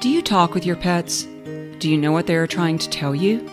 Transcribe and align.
Do 0.00 0.08
you 0.08 0.22
talk 0.22 0.54
with 0.54 0.64
your 0.64 0.76
pets? 0.76 1.24
Do 1.80 1.90
you 1.90 1.96
know 1.96 2.12
what 2.12 2.28
they 2.28 2.36
are 2.36 2.46
trying 2.46 2.78
to 2.78 2.88
tell 2.88 3.16
you? 3.16 3.44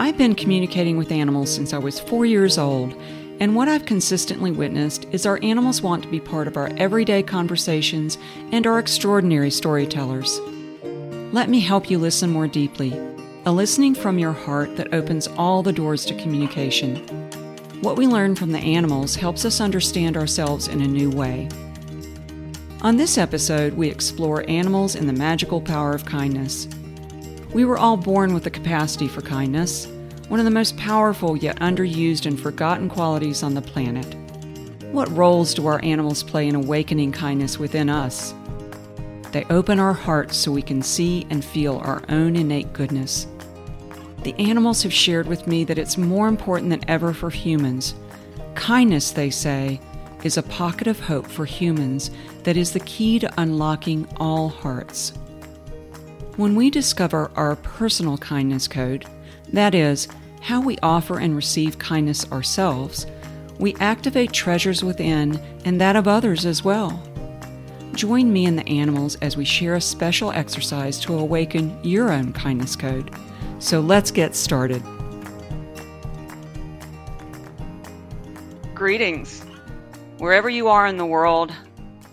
I've 0.00 0.18
been 0.18 0.34
communicating 0.34 0.96
with 0.96 1.12
animals 1.12 1.54
since 1.54 1.72
I 1.72 1.78
was 1.78 2.00
four 2.00 2.26
years 2.26 2.58
old, 2.58 3.00
and 3.38 3.54
what 3.54 3.68
I've 3.68 3.86
consistently 3.86 4.50
witnessed 4.50 5.06
is 5.12 5.24
our 5.24 5.38
animals 5.40 5.80
want 5.80 6.02
to 6.02 6.08
be 6.08 6.18
part 6.18 6.48
of 6.48 6.56
our 6.56 6.68
everyday 6.78 7.22
conversations 7.22 8.18
and 8.50 8.66
are 8.66 8.80
extraordinary 8.80 9.52
storytellers. 9.52 10.40
Let 11.32 11.48
me 11.48 11.60
help 11.60 11.88
you 11.88 11.98
listen 11.98 12.28
more 12.28 12.48
deeply, 12.48 12.92
a 13.44 13.52
listening 13.52 13.94
from 13.94 14.18
your 14.18 14.32
heart 14.32 14.76
that 14.78 14.92
opens 14.92 15.28
all 15.28 15.62
the 15.62 15.72
doors 15.72 16.04
to 16.06 16.20
communication. 16.20 16.96
What 17.82 17.96
we 17.96 18.08
learn 18.08 18.34
from 18.34 18.50
the 18.50 18.58
animals 18.58 19.14
helps 19.14 19.44
us 19.44 19.60
understand 19.60 20.16
ourselves 20.16 20.66
in 20.66 20.80
a 20.80 20.88
new 20.88 21.08
way. 21.08 21.48
On 22.82 22.96
this 22.96 23.18
episode, 23.18 23.74
we 23.74 23.88
explore 23.88 24.48
animals 24.48 24.94
and 24.94 25.08
the 25.08 25.12
magical 25.12 25.60
power 25.60 25.94
of 25.94 26.04
kindness. 26.04 26.68
We 27.52 27.64
were 27.64 27.76
all 27.76 27.96
born 27.96 28.32
with 28.32 28.44
the 28.44 28.50
capacity 28.50 29.08
for 29.08 29.20
kindness, 29.20 29.88
one 30.28 30.38
of 30.38 30.44
the 30.44 30.52
most 30.52 30.76
powerful 30.76 31.36
yet 31.36 31.58
underused 31.58 32.24
and 32.24 32.38
forgotten 32.38 32.88
qualities 32.88 33.42
on 33.42 33.54
the 33.54 33.62
planet. 33.62 34.06
What 34.92 35.10
roles 35.10 35.54
do 35.54 35.66
our 35.66 35.84
animals 35.84 36.22
play 36.22 36.46
in 36.46 36.54
awakening 36.54 37.10
kindness 37.10 37.58
within 37.58 37.90
us? 37.90 38.32
They 39.32 39.44
open 39.50 39.80
our 39.80 39.92
hearts 39.92 40.36
so 40.36 40.52
we 40.52 40.62
can 40.62 40.80
see 40.80 41.26
and 41.30 41.44
feel 41.44 41.78
our 41.78 42.04
own 42.08 42.36
innate 42.36 42.72
goodness. 42.72 43.26
The 44.22 44.34
animals 44.38 44.84
have 44.84 44.92
shared 44.92 45.26
with 45.26 45.48
me 45.48 45.64
that 45.64 45.78
it's 45.78 45.98
more 45.98 46.28
important 46.28 46.70
than 46.70 46.88
ever 46.88 47.12
for 47.12 47.30
humans. 47.30 47.96
Kindness, 48.54 49.10
they 49.10 49.30
say, 49.30 49.80
is 50.24 50.36
a 50.36 50.42
pocket 50.42 50.86
of 50.86 51.00
hope 51.00 51.26
for 51.26 51.44
humans 51.44 52.10
that 52.42 52.56
is 52.56 52.72
the 52.72 52.80
key 52.80 53.18
to 53.18 53.40
unlocking 53.40 54.06
all 54.16 54.48
hearts. 54.48 55.12
When 56.36 56.54
we 56.54 56.70
discover 56.70 57.30
our 57.36 57.56
personal 57.56 58.18
kindness 58.18 58.68
code, 58.68 59.06
that 59.52 59.74
is, 59.74 60.08
how 60.40 60.60
we 60.60 60.78
offer 60.82 61.18
and 61.18 61.34
receive 61.34 61.78
kindness 61.78 62.30
ourselves, 62.30 63.06
we 63.58 63.74
activate 63.76 64.32
treasures 64.32 64.84
within 64.84 65.40
and 65.64 65.80
that 65.80 65.96
of 65.96 66.06
others 66.06 66.46
as 66.46 66.62
well. 66.64 67.02
Join 67.92 68.32
me 68.32 68.46
and 68.46 68.56
the 68.56 68.68
animals 68.68 69.16
as 69.16 69.36
we 69.36 69.44
share 69.44 69.74
a 69.74 69.80
special 69.80 70.30
exercise 70.30 71.00
to 71.00 71.18
awaken 71.18 71.76
your 71.82 72.12
own 72.12 72.32
kindness 72.32 72.76
code. 72.76 73.10
So 73.58 73.80
let's 73.80 74.12
get 74.12 74.36
started. 74.36 74.82
Greetings. 78.74 79.44
Wherever 80.18 80.50
you 80.50 80.66
are 80.66 80.88
in 80.88 80.96
the 80.96 81.06
world, 81.06 81.52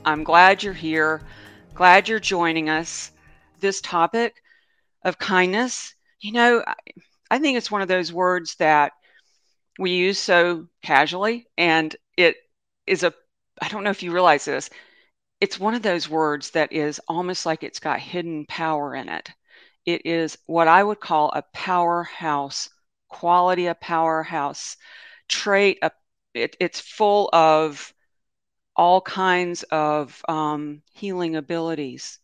I'm 0.05 0.23
glad 0.23 0.61
you're 0.61 0.73
here. 0.73 1.23
Glad 1.73 2.07
you're 2.07 2.19
joining 2.19 2.69
us. 2.69 3.11
This 3.61 3.81
topic 3.81 4.43
of 5.03 5.17
kindness, 5.17 5.95
you 6.19 6.31
know, 6.31 6.63
I 7.31 7.39
think 7.39 7.57
it's 7.57 7.71
one 7.71 7.81
of 7.81 7.87
those 7.87 8.13
words 8.13 8.55
that 8.57 8.91
we 9.79 9.89
use 9.89 10.19
so 10.19 10.67
casually, 10.83 11.47
and 11.57 11.95
it 12.15 12.37
is 12.85 13.01
a, 13.01 13.11
I 13.59 13.69
don't 13.69 13.83
know 13.83 13.89
if 13.89 14.03
you 14.03 14.11
realize 14.11 14.45
this, 14.45 14.69
it's 15.41 15.59
one 15.59 15.73
of 15.73 15.81
those 15.81 16.07
words 16.07 16.51
that 16.51 16.71
is 16.71 17.01
almost 17.07 17.43
like 17.43 17.63
it's 17.63 17.79
got 17.79 17.99
hidden 17.99 18.45
power 18.45 18.93
in 18.93 19.09
it. 19.09 19.31
It 19.83 20.05
is 20.05 20.37
what 20.45 20.67
I 20.67 20.83
would 20.83 20.99
call 20.99 21.31
a 21.31 21.43
powerhouse 21.53 22.69
quality, 23.09 23.65
a 23.65 23.73
powerhouse 23.73 24.77
trait. 25.27 25.79
A, 25.81 25.91
it, 26.35 26.55
it's 26.59 26.79
full 26.79 27.29
of 27.33 27.93
all 28.75 29.01
kinds 29.01 29.63
of 29.71 30.21
um, 30.27 30.81
healing 30.93 31.35
abilities 31.35 32.19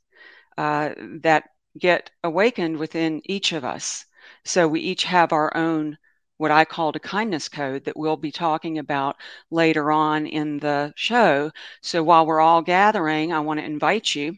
uh, 0.57 0.89
that 1.21 1.49
get 1.79 2.11
awakened 2.23 2.77
within 2.77 3.21
each 3.25 3.53
of 3.53 3.63
us. 3.63 4.05
So 4.43 4.67
we 4.67 4.81
each 4.81 5.05
have 5.05 5.31
our 5.31 5.55
own, 5.55 5.97
what 6.37 6.51
I 6.51 6.65
called 6.65 6.95
a 6.95 6.99
kindness 6.99 7.47
code 7.47 7.85
that 7.85 7.97
we'll 7.97 8.17
be 8.17 8.31
talking 8.31 8.77
about 8.77 9.15
later 9.49 9.91
on 9.91 10.25
in 10.25 10.59
the 10.59 10.93
show. 10.95 11.51
So 11.81 12.03
while 12.03 12.25
we're 12.25 12.41
all 12.41 12.61
gathering, 12.61 13.31
I 13.31 13.39
want 13.39 13.59
to 13.59 13.65
invite 13.65 14.13
you, 14.13 14.35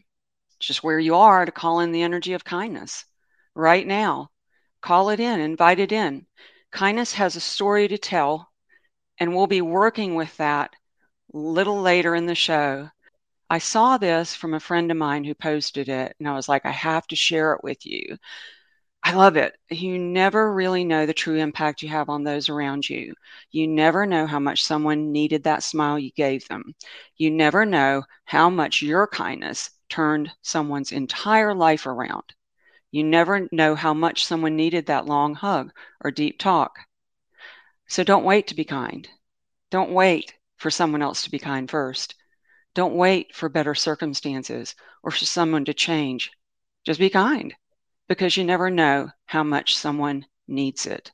just 0.60 0.84
where 0.84 1.00
you 1.00 1.16
are, 1.16 1.44
to 1.44 1.52
call 1.52 1.80
in 1.80 1.92
the 1.92 2.02
energy 2.02 2.34
of 2.34 2.44
kindness 2.44 3.04
right 3.54 3.86
now. 3.86 4.30
Call 4.80 5.10
it 5.10 5.20
in, 5.20 5.40
invite 5.40 5.80
it 5.80 5.92
in. 5.92 6.26
Kindness 6.70 7.12
has 7.14 7.36
a 7.36 7.40
story 7.40 7.88
to 7.88 7.98
tell, 7.98 8.50
and 9.18 9.34
we'll 9.34 9.46
be 9.46 9.62
working 9.62 10.14
with 10.14 10.36
that 10.36 10.74
little 11.34 11.80
later 11.80 12.14
in 12.14 12.26
the 12.26 12.34
show. 12.34 12.88
I 13.50 13.58
saw 13.58 13.98
this 13.98 14.34
from 14.34 14.54
a 14.54 14.60
friend 14.60 14.90
of 14.90 14.96
mine 14.96 15.24
who 15.24 15.34
posted 15.34 15.88
it, 15.88 16.14
and 16.18 16.28
I 16.28 16.34
was 16.34 16.48
like, 16.48 16.64
I 16.64 16.70
have 16.70 17.06
to 17.08 17.16
share 17.16 17.54
it 17.54 17.64
with 17.64 17.84
you. 17.84 18.16
I 19.02 19.14
love 19.14 19.36
it. 19.36 19.54
You 19.68 19.98
never 19.98 20.54
really 20.54 20.84
know 20.84 21.06
the 21.06 21.12
true 21.12 21.36
impact 21.36 21.82
you 21.82 21.88
have 21.90 22.08
on 22.08 22.24
those 22.24 22.48
around 22.48 22.88
you. 22.88 23.14
You 23.50 23.66
never 23.66 24.06
know 24.06 24.26
how 24.26 24.38
much 24.38 24.64
someone 24.64 25.12
needed 25.12 25.42
that 25.44 25.62
smile 25.64 25.98
you 25.98 26.12
gave 26.12 26.46
them. 26.48 26.74
You 27.16 27.30
never 27.30 27.66
know 27.66 28.04
how 28.24 28.48
much 28.48 28.80
your 28.80 29.06
kindness 29.08 29.70
turned 29.88 30.30
someone's 30.42 30.92
entire 30.92 31.54
life 31.54 31.86
around. 31.86 32.32
You 32.92 33.02
never 33.04 33.48
know 33.50 33.74
how 33.74 33.92
much 33.92 34.24
someone 34.24 34.56
needed 34.56 34.86
that 34.86 35.06
long 35.06 35.34
hug 35.34 35.72
or 36.02 36.12
deep 36.12 36.38
talk. 36.38 36.78
So 37.88 38.04
don't 38.04 38.24
wait 38.24 38.46
to 38.46 38.54
be 38.54 38.64
kind. 38.64 39.08
Don't 39.70 39.90
wait 39.90 40.34
for 40.64 40.70
someone 40.70 41.02
else 41.02 41.20
to 41.20 41.30
be 41.30 41.38
kind 41.38 41.70
first. 41.70 42.14
Don't 42.74 42.94
wait 42.94 43.36
for 43.36 43.50
better 43.50 43.74
circumstances 43.74 44.74
or 45.02 45.10
for 45.10 45.26
someone 45.26 45.66
to 45.66 45.74
change. 45.74 46.30
Just 46.86 46.98
be 46.98 47.10
kind 47.10 47.52
because 48.08 48.38
you 48.38 48.44
never 48.44 48.70
know 48.70 49.10
how 49.26 49.42
much 49.42 49.76
someone 49.76 50.24
needs 50.48 50.86
it. 50.86 51.12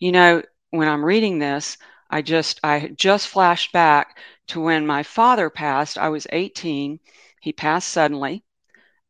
You 0.00 0.10
know, 0.10 0.42
when 0.70 0.88
I'm 0.88 1.04
reading 1.04 1.38
this, 1.38 1.78
I 2.10 2.20
just 2.20 2.58
I 2.64 2.88
just 2.96 3.28
flashed 3.28 3.70
back 3.70 4.18
to 4.48 4.60
when 4.60 4.84
my 4.84 5.04
father 5.04 5.50
passed. 5.50 5.96
I 5.96 6.08
was 6.08 6.26
18. 6.32 6.98
He 7.40 7.52
passed 7.52 7.90
suddenly 7.90 8.42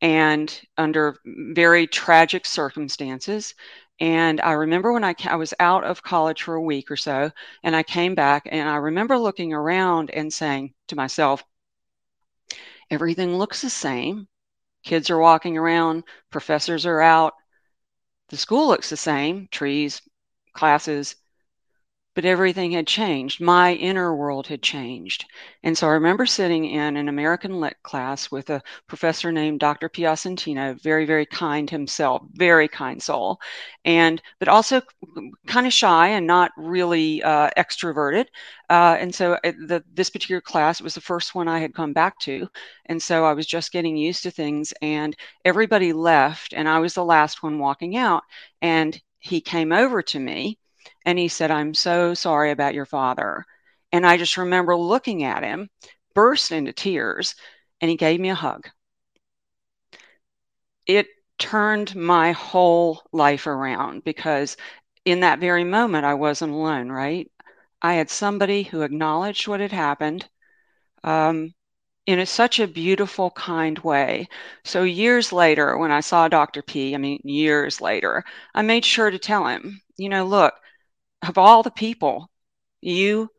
and 0.01 0.61
under 0.77 1.17
very 1.25 1.87
tragic 1.87 2.47
circumstances. 2.47 3.55
And 4.01 4.41
I 4.41 4.53
remember 4.53 4.93
when 4.93 5.05
I, 5.05 5.15
I 5.27 5.37
was 5.37 5.55
out 5.59 5.85
of 5.85 6.03
college 6.03 6.43
for 6.43 6.55
a 6.55 6.63
week 6.63 6.91
or 6.91 6.97
so, 6.97 7.33
and 7.65 7.75
I 7.75 7.83
came 7.83 8.15
back, 8.15 8.49
and 8.51 8.69
I 8.69 8.77
remember 8.77 9.19
looking 9.19 9.53
around 9.53 10.11
and 10.11 10.33
saying 10.33 10.75
to 10.89 10.97
myself, 10.97 11.43
everything 12.91 13.37
looks 13.37 13.61
the 13.61 13.71
same. 13.71 14.29
Kids 14.85 15.11
are 15.11 15.19
walking 15.19 15.59
around, 15.59 16.05
professors 16.31 16.87
are 16.87 17.01
out. 17.01 17.35
The 18.29 18.37
school 18.37 18.69
looks 18.69 18.91
the 18.91 18.97
same 18.97 19.49
trees, 19.51 20.01
classes, 20.53 21.17
but 22.19 22.25
everything 22.25 22.73
had 22.73 22.89
changed. 22.89 23.41
My 23.41 23.75
inner 23.75 24.13
world 24.13 24.49
had 24.49 24.61
changed. 24.61 25.25
And 25.63 25.79
so 25.79 25.87
I 25.87 25.91
remember 25.91 26.27
sitting 26.27 26.65
in 26.65 26.97
an 26.97 27.09
American 27.09 27.61
Lit 27.61 27.77
class 27.85 28.29
with 28.29 28.51
a 28.51 28.61
professor 28.89 29.31
named 29.31 29.61
Dr. 29.61 29.89
Piacentino, 29.89 30.75
very, 30.83 31.07
very 31.07 31.27
kind 31.27 31.71
himself, 31.71 32.23
very 32.33 32.67
kind 32.67 33.01
soul, 33.01 33.39
and 33.85 34.21
but 34.41 34.49
also 34.49 34.83
kind 35.47 35.69
of 35.69 35.73
shy 35.73 36.09
and 36.09 36.27
not 36.27 36.51
really 36.57 37.23
uh, 37.23 37.51
extroverted. 37.57 38.27
Uh, 38.69 38.97
and 38.99 39.15
so 39.15 39.35
uh, 39.45 39.53
the, 39.69 39.85
this 39.95 40.11
particular 40.11 40.41
class 40.41 40.81
was 40.81 40.97
the 40.97 41.01
first 41.01 41.37
one 41.37 41.47
I 41.47 41.61
had 41.61 41.73
come 41.73 41.93
back 41.93 42.19
to. 42.23 42.49
And 42.87 43.01
so 43.01 43.27
I 43.27 43.33
was 43.33 43.47
just 43.47 43.71
getting 43.71 43.97
used 43.97 44.25
to 44.25 44.33
things, 44.33 44.75
and 44.83 45.15
everybody 45.45 45.93
left, 45.93 46.53
and 46.53 46.69
I 46.69 46.81
was 46.81 46.95
the 46.95 47.05
last 47.05 47.45
one 47.45 47.61
walking 47.61 47.97
out. 47.97 48.25
And 48.61 49.01
he 49.21 49.41
came 49.41 49.71
over 49.71 50.03
to 50.03 50.19
me 50.19 50.59
and 51.05 51.19
he 51.19 51.29
said, 51.29 51.51
I'm 51.51 51.75
so 51.75 52.15
sorry 52.15 52.51
about 52.51 52.75
your 52.75 52.87
father. 52.87 53.45
And 53.93 54.07
I 54.07 54.17
just 54.17 54.37
remember 54.37 54.77
looking 54.77 55.25
at 55.25 55.43
him, 55.43 55.69
burst 56.15 56.53
into 56.53 56.73
tears, 56.73 57.35
and 57.81 57.91
he 57.91 57.97
gave 57.97 58.21
me 58.21 58.31
a 58.31 58.35
hug. 58.35 58.69
It 60.87 61.07
turned 61.39 61.95
my 61.95 62.33
whole 62.33 63.03
life 63.13 63.47
around 63.47 64.05
because 64.05 64.57
in 65.05 65.21
that 65.21 65.39
very 65.39 65.65
moment, 65.65 66.05
I 66.05 66.15
wasn't 66.15 66.53
alone, 66.53 66.91
right? 66.91 67.31
I 67.83 67.95
had 67.95 68.11
somebody 68.11 68.65
who 68.65 68.83
acknowledged 68.83 69.47
what 69.49 69.61
had 69.61 69.73
happened 69.73 70.29
um, 71.05 71.55
in 72.07 72.19
a, 72.21 72.27
such 72.27 72.59
a 72.61 72.67
beautiful, 72.67 73.31
kind 73.33 73.79
way. 73.81 74.29
So, 74.65 74.83
years 74.83 75.33
later, 75.33 75.77
when 75.79 75.91
I 75.93 76.01
saw 76.01 76.29
Dr. 76.29 76.63
P, 76.63 76.95
I 76.95 76.99
mean, 76.99 77.21
years 77.25 77.81
later, 77.81 78.25
I 78.55 78.63
made 78.63 78.85
sure 78.85 79.11
to 79.11 79.19
tell 79.19 79.47
him, 79.47 79.81
you 79.97 80.09
know, 80.09 80.25
look, 80.25 80.55
of 81.23 81.39
all 81.39 81.63
the 81.63 81.71
people, 81.71 82.31
you 82.81 83.31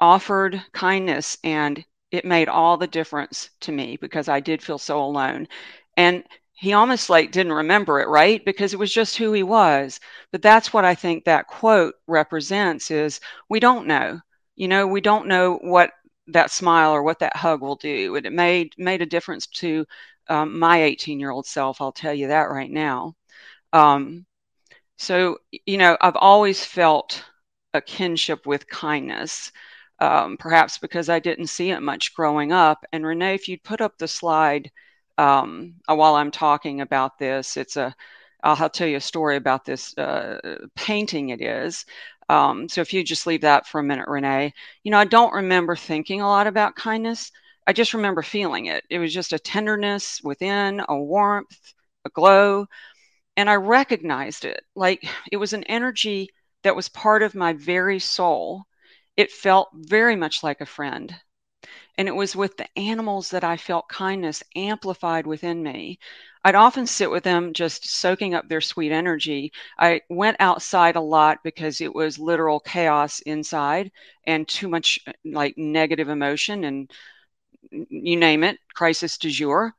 offered 0.00 0.62
kindness 0.72 1.38
and 1.44 1.84
it 2.10 2.24
made 2.24 2.48
all 2.48 2.76
the 2.76 2.86
difference 2.86 3.50
to 3.60 3.72
me 3.72 3.96
because 3.96 4.28
I 4.28 4.40
did 4.40 4.62
feel 4.62 4.78
so 4.78 5.02
alone. 5.02 5.48
And 5.96 6.24
he 6.52 6.74
almost 6.74 7.10
like 7.10 7.32
didn't 7.32 7.52
remember 7.52 8.00
it, 8.00 8.08
right? 8.08 8.44
Because 8.44 8.74
it 8.74 8.78
was 8.78 8.92
just 8.92 9.16
who 9.16 9.32
he 9.32 9.42
was. 9.42 9.98
But 10.30 10.42
that's 10.42 10.72
what 10.72 10.84
I 10.84 10.94
think 10.94 11.24
that 11.24 11.46
quote 11.48 11.94
represents 12.06 12.90
is 12.90 13.20
we 13.48 13.60
don't 13.60 13.86
know. 13.86 14.20
You 14.56 14.68
know, 14.68 14.86
we 14.86 15.00
don't 15.00 15.26
know 15.26 15.58
what 15.62 15.92
that 16.28 16.50
smile 16.50 16.92
or 16.92 17.02
what 17.02 17.18
that 17.20 17.36
hug 17.36 17.62
will 17.62 17.76
do. 17.76 18.16
And 18.16 18.26
it 18.26 18.32
made 18.32 18.74
made 18.78 19.02
a 19.02 19.06
difference 19.06 19.46
to 19.48 19.86
um, 20.28 20.58
my 20.58 20.82
18 20.82 21.18
year 21.20 21.30
old 21.30 21.46
self. 21.46 21.80
I'll 21.80 21.92
tell 21.92 22.14
you 22.14 22.28
that 22.28 22.50
right 22.50 22.70
now. 22.70 23.14
Um, 23.72 24.26
so, 25.02 25.38
you 25.66 25.78
know, 25.78 25.96
I've 26.00 26.16
always 26.16 26.64
felt 26.64 27.24
a 27.74 27.80
kinship 27.80 28.46
with 28.46 28.68
kindness, 28.68 29.50
um, 30.00 30.36
perhaps 30.36 30.78
because 30.78 31.08
I 31.08 31.18
didn't 31.18 31.48
see 31.48 31.70
it 31.70 31.80
much 31.80 32.14
growing 32.14 32.52
up. 32.52 32.84
And 32.92 33.04
Renee, 33.06 33.34
if 33.34 33.48
you'd 33.48 33.64
put 33.64 33.80
up 33.80 33.98
the 33.98 34.08
slide 34.08 34.70
um, 35.18 35.74
uh, 35.90 35.96
while 35.96 36.14
I'm 36.14 36.30
talking 36.30 36.80
about 36.80 37.18
this, 37.18 37.56
it's 37.56 37.76
a 37.76 37.94
I'll 38.44 38.70
tell 38.70 38.88
you 38.88 38.96
a 38.96 39.00
story 39.00 39.36
about 39.36 39.64
this 39.64 39.96
uh, 39.98 40.38
painting. 40.76 41.30
It 41.30 41.40
is. 41.40 41.84
Um, 42.28 42.68
so 42.68 42.80
if 42.80 42.92
you 42.92 43.04
just 43.04 43.26
leave 43.26 43.42
that 43.42 43.66
for 43.66 43.80
a 43.80 43.84
minute, 43.84 44.08
Renee, 44.08 44.52
you 44.84 44.90
know, 44.90 44.98
I 44.98 45.04
don't 45.04 45.32
remember 45.34 45.76
thinking 45.76 46.20
a 46.20 46.26
lot 46.28 46.46
about 46.48 46.74
kindness. 46.76 47.30
I 47.66 47.72
just 47.72 47.94
remember 47.94 48.22
feeling 48.22 48.66
it. 48.66 48.84
It 48.90 48.98
was 48.98 49.14
just 49.14 49.32
a 49.32 49.38
tenderness 49.38 50.20
within, 50.24 50.82
a 50.88 50.96
warmth, 50.98 51.74
a 52.04 52.10
glow. 52.10 52.66
And 53.36 53.48
I 53.50 53.54
recognized 53.56 54.44
it 54.44 54.64
like 54.74 55.04
it 55.30 55.36
was 55.38 55.52
an 55.52 55.64
energy 55.64 56.30
that 56.62 56.76
was 56.76 56.88
part 56.88 57.22
of 57.22 57.34
my 57.34 57.52
very 57.52 57.98
soul. 57.98 58.64
It 59.16 59.30
felt 59.32 59.70
very 59.74 60.16
much 60.16 60.42
like 60.42 60.60
a 60.60 60.66
friend. 60.66 61.14
And 61.98 62.08
it 62.08 62.14
was 62.14 62.34
with 62.34 62.56
the 62.56 62.68
animals 62.78 63.30
that 63.30 63.44
I 63.44 63.56
felt 63.56 63.88
kindness 63.88 64.42
amplified 64.56 65.26
within 65.26 65.62
me. 65.62 65.98
I'd 66.44 66.54
often 66.54 66.86
sit 66.86 67.10
with 67.10 67.22
them 67.22 67.52
just 67.52 67.88
soaking 67.88 68.34
up 68.34 68.48
their 68.48 68.60
sweet 68.60 68.92
energy. 68.92 69.52
I 69.78 70.00
went 70.08 70.38
outside 70.40 70.96
a 70.96 71.00
lot 71.00 71.38
because 71.44 71.80
it 71.80 71.94
was 71.94 72.18
literal 72.18 72.60
chaos 72.60 73.20
inside 73.20 73.92
and 74.26 74.48
too 74.48 74.68
much 74.68 74.98
like 75.24 75.56
negative 75.56 76.08
emotion 76.08 76.64
and 76.64 76.90
you 77.70 78.16
name 78.16 78.44
it, 78.44 78.58
crisis 78.74 79.18
du 79.18 79.30
jour. 79.30 79.74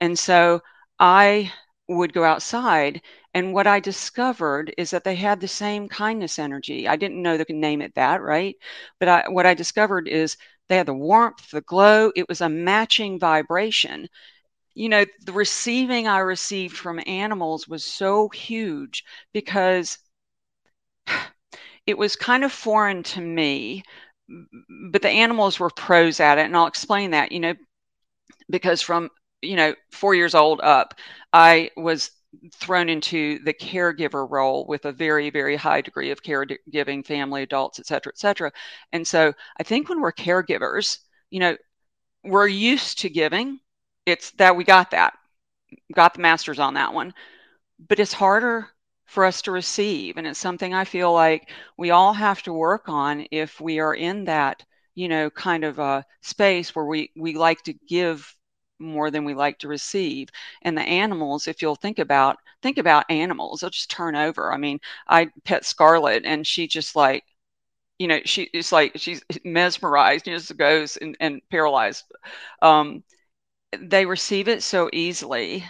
And 0.00 0.18
so 0.18 0.60
I 0.98 1.52
would 1.88 2.12
go 2.12 2.24
outside 2.24 3.02
and 3.34 3.52
what 3.52 3.66
I 3.66 3.80
discovered 3.80 4.72
is 4.78 4.90
that 4.90 5.04
they 5.04 5.16
had 5.16 5.40
the 5.40 5.48
same 5.48 5.88
kindness 5.88 6.38
energy. 6.38 6.86
I 6.88 6.96
didn't 6.96 7.20
know 7.22 7.36
they 7.36 7.44
could 7.44 7.56
name 7.56 7.82
it 7.82 7.94
that, 7.96 8.22
right? 8.22 8.56
But 9.00 9.08
I, 9.08 9.24
what 9.28 9.46
I 9.46 9.54
discovered 9.54 10.08
is 10.08 10.36
they 10.68 10.76
had 10.76 10.86
the 10.86 10.94
warmth, 10.94 11.50
the 11.50 11.60
glow. 11.62 12.12
It 12.16 12.28
was 12.28 12.40
a 12.40 12.48
matching 12.48 13.18
vibration. 13.18 14.08
You 14.74 14.88
know, 14.88 15.04
the 15.22 15.32
receiving 15.32 16.08
I 16.08 16.18
received 16.18 16.76
from 16.76 17.00
animals 17.06 17.68
was 17.68 17.84
so 17.84 18.28
huge 18.30 19.04
because 19.32 19.98
it 21.86 21.98
was 21.98 22.16
kind 22.16 22.44
of 22.44 22.52
foreign 22.52 23.02
to 23.02 23.20
me, 23.20 23.82
but 24.90 25.02
the 25.02 25.08
animals 25.10 25.58
were 25.60 25.70
pros 25.70 26.20
at 26.20 26.38
it. 26.38 26.42
And 26.46 26.56
I'll 26.56 26.66
explain 26.66 27.10
that, 27.12 27.32
you 27.32 27.40
know, 27.40 27.54
because 28.50 28.82
from, 28.82 29.10
you 29.44 29.56
know, 29.56 29.74
four 29.90 30.14
years 30.14 30.34
old 30.34 30.60
up, 30.62 30.94
I 31.32 31.70
was 31.76 32.10
thrown 32.52 32.88
into 32.88 33.38
the 33.44 33.54
caregiver 33.54 34.28
role 34.28 34.66
with 34.66 34.84
a 34.86 34.92
very 34.92 35.30
very 35.30 35.54
high 35.56 35.80
degree 35.80 36.10
of 36.10 36.22
caregiving 36.22 37.06
family 37.06 37.42
adults 37.44 37.78
et 37.78 37.86
cetera 37.86 38.12
et 38.12 38.18
cetera. 38.18 38.52
And 38.92 39.06
so 39.06 39.32
i 39.58 39.62
think 39.62 39.88
when 39.88 40.00
we're 40.00 40.12
caregivers 40.12 40.98
you 41.30 41.38
know 41.40 41.56
we're 42.24 42.48
used 42.48 43.00
to 43.00 43.10
giving. 43.10 43.60
It's 44.06 44.30
that 44.32 44.56
we 44.56 44.64
got 44.64 44.90
that 44.92 45.14
got 45.94 46.14
the 46.14 46.20
masters 46.20 46.58
on 46.58 46.74
that 46.74 46.92
one. 46.92 47.14
But 47.88 48.00
it's 48.00 48.12
harder 48.12 48.68
for 49.06 49.24
us 49.24 49.42
to 49.42 49.52
receive 49.52 50.16
and 50.16 50.26
it's 50.26 50.38
something 50.38 50.74
i 50.74 50.84
feel 50.84 51.12
like 51.12 51.50
we 51.76 51.90
all 51.90 52.12
have 52.14 52.42
to 52.42 52.52
work 52.52 52.88
on 52.88 53.26
if 53.30 53.60
we 53.60 53.78
are 53.78 53.94
in 53.94 54.24
that 54.24 54.64
you 54.94 55.08
know 55.08 55.28
kind 55.30 55.62
of 55.64 55.78
a 55.78 56.04
space 56.22 56.74
where 56.74 56.86
we 56.86 57.10
we 57.16 57.34
like 57.34 57.62
to 57.62 57.74
give 57.86 58.34
more 58.84 59.10
than 59.10 59.24
we 59.24 59.34
like 59.34 59.58
to 59.60 59.68
receive. 59.68 60.28
And 60.62 60.76
the 60.76 60.82
animals 60.82 61.46
if 61.48 61.62
you'll 61.62 61.74
think 61.76 61.98
about 61.98 62.38
think 62.62 62.78
about 62.78 63.04
animals 63.10 63.60
they'll 63.60 63.70
just 63.70 63.90
turn 63.90 64.16
over. 64.16 64.52
I 64.52 64.56
mean 64.58 64.80
i 65.08 65.28
pet 65.44 65.64
scarlet 65.64 66.24
and 66.24 66.46
she 66.46 66.66
just 66.68 66.96
like 66.96 67.24
you 67.98 68.08
know 68.08 68.20
she 68.24 68.44
it's 68.52 68.72
like 68.72 68.92
she's 68.96 69.22
mesmerized 69.44 70.26
know, 70.26 70.36
just 70.36 70.56
goes 70.56 70.96
and, 70.98 71.16
and 71.20 71.40
paralyzed. 71.50 72.04
Um 72.62 73.04
they 73.78 74.06
receive 74.06 74.48
it 74.48 74.62
so 74.62 74.90
easily. 74.92 75.64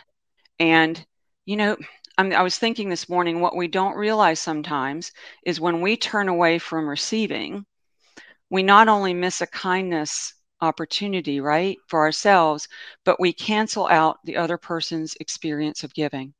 And 0.60 1.04
you 1.46 1.56
know 1.56 1.76
I'm, 2.18 2.32
i 2.32 2.42
was 2.42 2.58
thinking 2.58 2.88
this 2.88 3.08
morning 3.08 3.40
what 3.40 3.56
we 3.56 3.68
don't 3.68 3.96
realize 3.96 4.40
sometimes 4.40 5.12
is 5.44 5.60
when 5.60 5.80
we 5.80 5.96
turn 5.96 6.28
away 6.28 6.58
from 6.58 6.88
receiving 6.88 7.66
we 8.50 8.62
not 8.62 8.88
only 8.88 9.14
miss 9.14 9.40
a 9.40 9.46
kindness 9.46 10.34
opportunity, 10.64 11.40
right, 11.40 11.78
for 11.88 12.00
ourselves, 12.00 12.68
but 13.04 13.20
we 13.20 13.32
cancel 13.32 13.88
out 13.88 14.18
the 14.24 14.38
other 14.38 14.58
person's 14.58 15.16
experience 15.20 15.84
of 15.84 15.94
giving. 15.94 16.34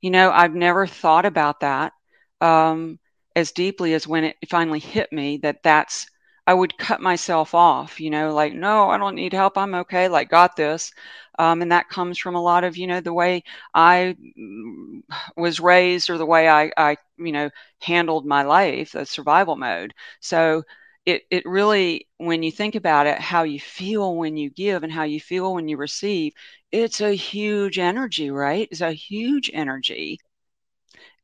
You 0.00 0.10
know, 0.10 0.30
I've 0.30 0.54
never 0.54 0.86
thought 0.86 1.26
about 1.26 1.60
that 1.60 1.92
um, 2.40 2.98
as 3.36 3.52
deeply 3.52 3.94
as 3.94 4.06
when 4.06 4.24
it 4.24 4.36
finally 4.48 4.80
hit 4.80 5.12
me 5.12 5.38
that 5.38 5.62
that's, 5.62 6.06
I 6.46 6.54
would 6.54 6.78
cut 6.78 7.00
myself 7.02 7.54
off, 7.54 8.00
you 8.00 8.10
know, 8.10 8.34
like, 8.34 8.54
no, 8.54 8.88
I 8.90 8.98
don't 8.98 9.14
need 9.16 9.34
help. 9.34 9.58
I'm 9.58 9.74
okay. 9.74 10.08
Like, 10.08 10.30
got 10.30 10.56
this. 10.56 10.92
Um, 11.38 11.62
and 11.62 11.72
that 11.72 11.90
comes 11.90 12.18
from 12.18 12.34
a 12.36 12.42
lot 12.42 12.64
of, 12.64 12.76
you 12.76 12.86
know, 12.86 13.00
the 13.00 13.12
way 13.12 13.44
I 13.74 14.16
mm, 14.38 15.02
was 15.36 15.60
raised 15.60 16.10
or 16.10 16.18
the 16.18 16.26
way 16.26 16.48
I, 16.48 16.72
I, 16.76 16.96
you 17.18 17.32
know, 17.32 17.50
handled 17.80 18.26
my 18.26 18.42
life, 18.42 18.92
the 18.92 19.06
survival 19.06 19.56
mode. 19.56 19.94
So, 20.20 20.64
it, 21.08 21.22
it 21.30 21.46
really, 21.46 22.06
when 22.18 22.42
you 22.42 22.52
think 22.52 22.74
about 22.74 23.06
it, 23.06 23.18
how 23.18 23.44
you 23.44 23.58
feel 23.58 24.14
when 24.14 24.36
you 24.36 24.50
give 24.50 24.82
and 24.82 24.92
how 24.92 25.04
you 25.04 25.18
feel 25.18 25.54
when 25.54 25.66
you 25.66 25.78
receive, 25.78 26.34
it's 26.70 27.00
a 27.00 27.14
huge 27.14 27.78
energy, 27.78 28.30
right? 28.30 28.68
It's 28.70 28.82
a 28.82 28.92
huge 28.92 29.50
energy. 29.54 30.18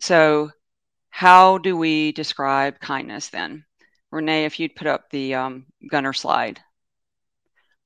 So, 0.00 0.52
how 1.10 1.58
do 1.58 1.76
we 1.76 2.12
describe 2.12 2.80
kindness 2.80 3.28
then? 3.28 3.66
Renee, 4.10 4.46
if 4.46 4.58
you'd 4.58 4.74
put 4.74 4.86
up 4.86 5.10
the 5.10 5.34
um, 5.34 5.66
Gunner 5.90 6.14
slide. 6.14 6.60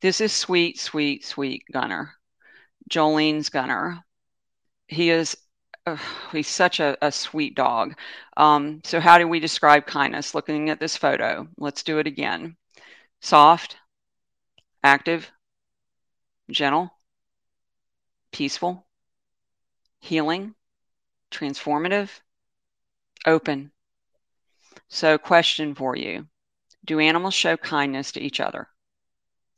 This 0.00 0.20
is 0.20 0.32
sweet, 0.32 0.78
sweet, 0.78 1.24
sweet 1.24 1.64
Gunner. 1.72 2.14
Jolene's 2.88 3.48
Gunner. 3.48 4.04
He 4.86 5.10
is 5.10 5.36
he's 6.32 6.48
such 6.48 6.80
a, 6.80 6.96
a 7.02 7.12
sweet 7.12 7.54
dog. 7.54 7.94
Um, 8.36 8.80
so, 8.84 9.00
how 9.00 9.18
do 9.18 9.28
we 9.28 9.40
describe 9.40 9.86
kindness? 9.86 10.34
Looking 10.34 10.70
at 10.70 10.80
this 10.80 10.96
photo, 10.96 11.48
let's 11.56 11.82
do 11.82 11.98
it 11.98 12.06
again. 12.06 12.56
Soft, 13.20 13.76
active, 14.82 15.30
gentle, 16.50 16.90
peaceful, 18.32 18.86
healing, 20.00 20.54
transformative, 21.30 22.20
open. 23.26 23.72
So, 24.88 25.18
question 25.18 25.74
for 25.74 25.96
you 25.96 26.26
Do 26.84 26.98
animals 26.98 27.34
show 27.34 27.56
kindness 27.56 28.12
to 28.12 28.20
each 28.20 28.40
other? 28.40 28.68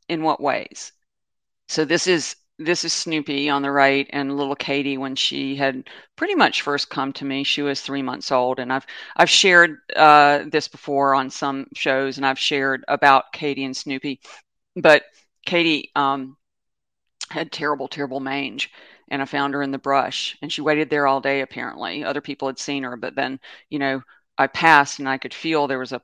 In 0.09 0.23
what 0.23 0.41
ways? 0.41 0.91
So, 1.67 1.85
this 1.85 2.07
is 2.07 2.35
this 2.65 2.85
is 2.85 2.93
Snoopy 2.93 3.49
on 3.49 3.61
the 3.61 3.71
right 3.71 4.07
and 4.11 4.37
little 4.37 4.55
Katie 4.55 4.97
when 4.97 5.15
she 5.15 5.55
had 5.55 5.89
pretty 6.15 6.35
much 6.35 6.61
first 6.61 6.89
come 6.89 7.11
to 7.13 7.25
me. 7.25 7.43
She 7.43 7.61
was 7.61 7.81
three 7.81 8.01
months 8.01 8.31
old, 8.31 8.59
and 8.59 8.71
I've 8.71 8.85
I've 9.17 9.29
shared 9.29 9.79
uh, 9.95 10.45
this 10.51 10.67
before 10.67 11.15
on 11.15 11.29
some 11.29 11.67
shows, 11.75 12.17
and 12.17 12.25
I've 12.25 12.39
shared 12.39 12.83
about 12.87 13.33
Katie 13.33 13.63
and 13.63 13.75
Snoopy. 13.75 14.21
But 14.75 15.03
Katie 15.45 15.91
um, 15.95 16.37
had 17.29 17.51
terrible, 17.51 17.87
terrible 17.87 18.19
mange, 18.19 18.71
and 19.09 19.21
I 19.21 19.25
found 19.25 19.53
her 19.53 19.63
in 19.63 19.71
the 19.71 19.77
brush, 19.77 20.37
and 20.41 20.51
she 20.51 20.61
waited 20.61 20.89
there 20.89 21.07
all 21.07 21.21
day. 21.21 21.41
Apparently, 21.41 22.03
other 22.03 22.21
people 22.21 22.47
had 22.47 22.59
seen 22.59 22.83
her, 22.83 22.95
but 22.97 23.15
then 23.15 23.39
you 23.69 23.79
know 23.79 24.01
I 24.37 24.47
passed, 24.47 24.99
and 24.99 25.09
I 25.09 25.17
could 25.17 25.33
feel 25.33 25.67
there 25.67 25.79
was 25.79 25.93
a 25.93 26.01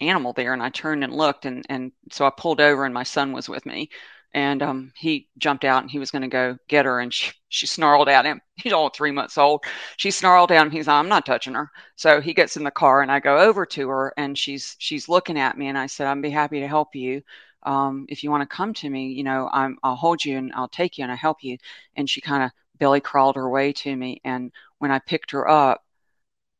animal 0.00 0.32
there, 0.32 0.52
and 0.52 0.62
I 0.62 0.70
turned 0.70 1.04
and 1.04 1.14
looked, 1.14 1.46
and 1.46 1.64
and 1.68 1.92
so 2.12 2.26
I 2.26 2.30
pulled 2.36 2.60
over, 2.60 2.84
and 2.84 2.94
my 2.94 3.04
son 3.04 3.32
was 3.32 3.48
with 3.48 3.66
me 3.66 3.90
and 4.34 4.62
um, 4.62 4.92
he 4.96 5.28
jumped 5.38 5.64
out 5.64 5.82
and 5.82 5.90
he 5.90 6.00
was 6.00 6.10
going 6.10 6.22
to 6.22 6.28
go 6.28 6.58
get 6.68 6.84
her 6.84 7.00
and 7.00 7.14
she, 7.14 7.32
she 7.48 7.66
snarled 7.66 8.08
at 8.08 8.24
him. 8.26 8.40
He's 8.56 8.72
only 8.72 8.90
three 8.94 9.12
months 9.12 9.38
old. 9.38 9.64
She 9.96 10.10
snarled 10.10 10.50
at 10.52 10.66
him. 10.66 10.70
He's 10.72 10.88
i'm 10.88 11.08
not 11.08 11.24
touching 11.24 11.54
her. 11.54 11.70
So 11.96 12.20
he 12.20 12.34
gets 12.34 12.56
in 12.56 12.64
the 12.64 12.70
car 12.70 13.02
and 13.02 13.10
i 13.12 13.20
go 13.20 13.38
over 13.38 13.64
to 13.66 13.88
her 13.88 14.12
and 14.16 14.36
she's 14.36 14.76
she's 14.78 15.08
looking 15.08 15.38
at 15.38 15.56
me 15.56 15.68
and 15.68 15.78
i 15.78 15.86
said 15.86 16.06
i'd 16.06 16.20
be 16.22 16.30
happy 16.30 16.60
to 16.60 16.68
help 16.68 16.94
you. 16.94 17.22
Um, 17.62 18.06
if 18.08 18.22
you 18.22 18.30
want 18.30 18.42
to 18.42 18.56
come 18.56 18.74
to 18.74 18.90
me 18.90 19.08
you 19.08 19.24
know 19.24 19.48
I'm, 19.52 19.78
i'll 19.82 19.96
hold 19.96 20.24
you 20.24 20.36
and 20.36 20.52
i'll 20.54 20.68
take 20.68 20.98
you 20.98 21.04
and 21.04 21.12
i'll 21.12 21.18
help 21.18 21.42
you. 21.42 21.56
And 21.96 22.10
she 22.10 22.20
kind 22.20 22.42
of 22.42 22.50
belly 22.78 23.00
crawled 23.00 23.36
her 23.36 23.48
way 23.48 23.72
to 23.72 23.96
me. 23.96 24.20
And 24.24 24.52
when 24.78 24.90
i 24.90 24.98
picked 24.98 25.30
her 25.30 25.48
up 25.48 25.84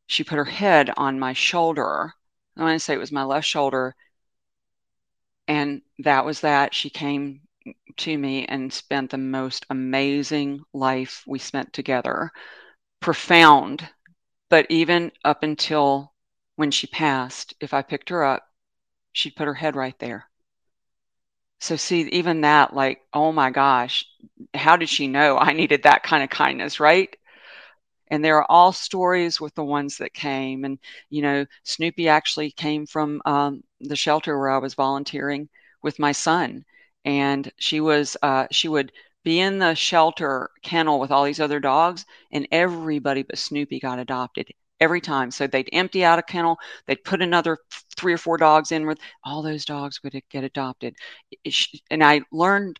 she 0.06 0.24
put 0.24 0.36
her 0.36 0.44
head 0.44 0.90
on 0.96 1.18
my 1.18 1.32
shoulder. 1.32 2.14
I 2.56 2.62
want 2.62 2.74
to 2.76 2.80
say 2.80 2.94
it 2.94 2.98
was 2.98 3.12
my 3.12 3.24
left 3.24 3.46
shoulder. 3.46 3.94
And 5.48 5.82
that 6.00 6.24
was 6.24 6.40
that. 6.40 6.74
She 6.74 6.90
came 6.90 7.40
to 7.96 8.18
me 8.18 8.44
and 8.46 8.72
spent 8.72 9.10
the 9.10 9.18
most 9.18 9.66
amazing 9.70 10.62
life 10.72 11.22
we 11.26 11.38
spent 11.38 11.72
together. 11.72 12.30
Profound. 13.00 13.88
But 14.50 14.66
even 14.70 15.12
up 15.24 15.42
until 15.42 16.12
when 16.56 16.70
she 16.70 16.86
passed, 16.86 17.54
if 17.60 17.74
I 17.74 17.82
picked 17.82 18.10
her 18.10 18.24
up, 18.24 18.44
she'd 19.12 19.36
put 19.36 19.46
her 19.46 19.54
head 19.54 19.76
right 19.76 19.98
there. 19.98 20.28
So, 21.60 21.76
see, 21.76 22.02
even 22.10 22.42
that, 22.42 22.74
like, 22.74 23.00
oh 23.12 23.32
my 23.32 23.50
gosh, 23.50 24.06
how 24.52 24.76
did 24.76 24.88
she 24.88 25.06
know 25.06 25.38
I 25.38 25.52
needed 25.52 25.84
that 25.84 26.02
kind 26.02 26.22
of 26.22 26.30
kindness, 26.30 26.78
right? 26.78 27.16
And 28.08 28.24
there 28.24 28.36
are 28.36 28.50
all 28.50 28.72
stories 28.72 29.40
with 29.40 29.54
the 29.54 29.64
ones 29.64 29.98
that 29.98 30.12
came. 30.12 30.64
And, 30.64 30.78
you 31.10 31.22
know, 31.22 31.46
Snoopy 31.62 32.08
actually 32.08 32.50
came 32.50 32.86
from 32.86 33.22
um, 33.24 33.64
the 33.80 33.96
shelter 33.96 34.38
where 34.38 34.50
I 34.50 34.58
was 34.58 34.74
volunteering 34.74 35.48
with 35.82 35.98
my 35.98 36.12
son. 36.12 36.64
And 37.04 37.50
she 37.58 37.80
was, 37.80 38.16
uh, 38.22 38.46
she 38.50 38.68
would 38.68 38.92
be 39.24 39.40
in 39.40 39.58
the 39.58 39.74
shelter 39.74 40.50
kennel 40.62 41.00
with 41.00 41.10
all 41.10 41.24
these 41.24 41.40
other 41.40 41.60
dogs, 41.60 42.04
and 42.32 42.46
everybody 42.52 43.22
but 43.22 43.38
Snoopy 43.38 43.80
got 43.80 43.98
adopted 43.98 44.48
every 44.80 45.00
time. 45.00 45.30
So 45.30 45.46
they'd 45.46 45.68
empty 45.72 46.04
out 46.04 46.18
a 46.18 46.22
kennel, 46.22 46.58
they'd 46.86 47.02
put 47.04 47.22
another 47.22 47.58
three 47.96 48.12
or 48.12 48.18
four 48.18 48.36
dogs 48.36 48.72
in 48.72 48.86
with 48.86 48.98
all 49.24 49.42
those 49.42 49.64
dogs 49.64 50.00
would 50.02 50.20
get 50.30 50.44
adopted. 50.44 50.94
And 51.90 52.04
I 52.04 52.22
learned 52.32 52.78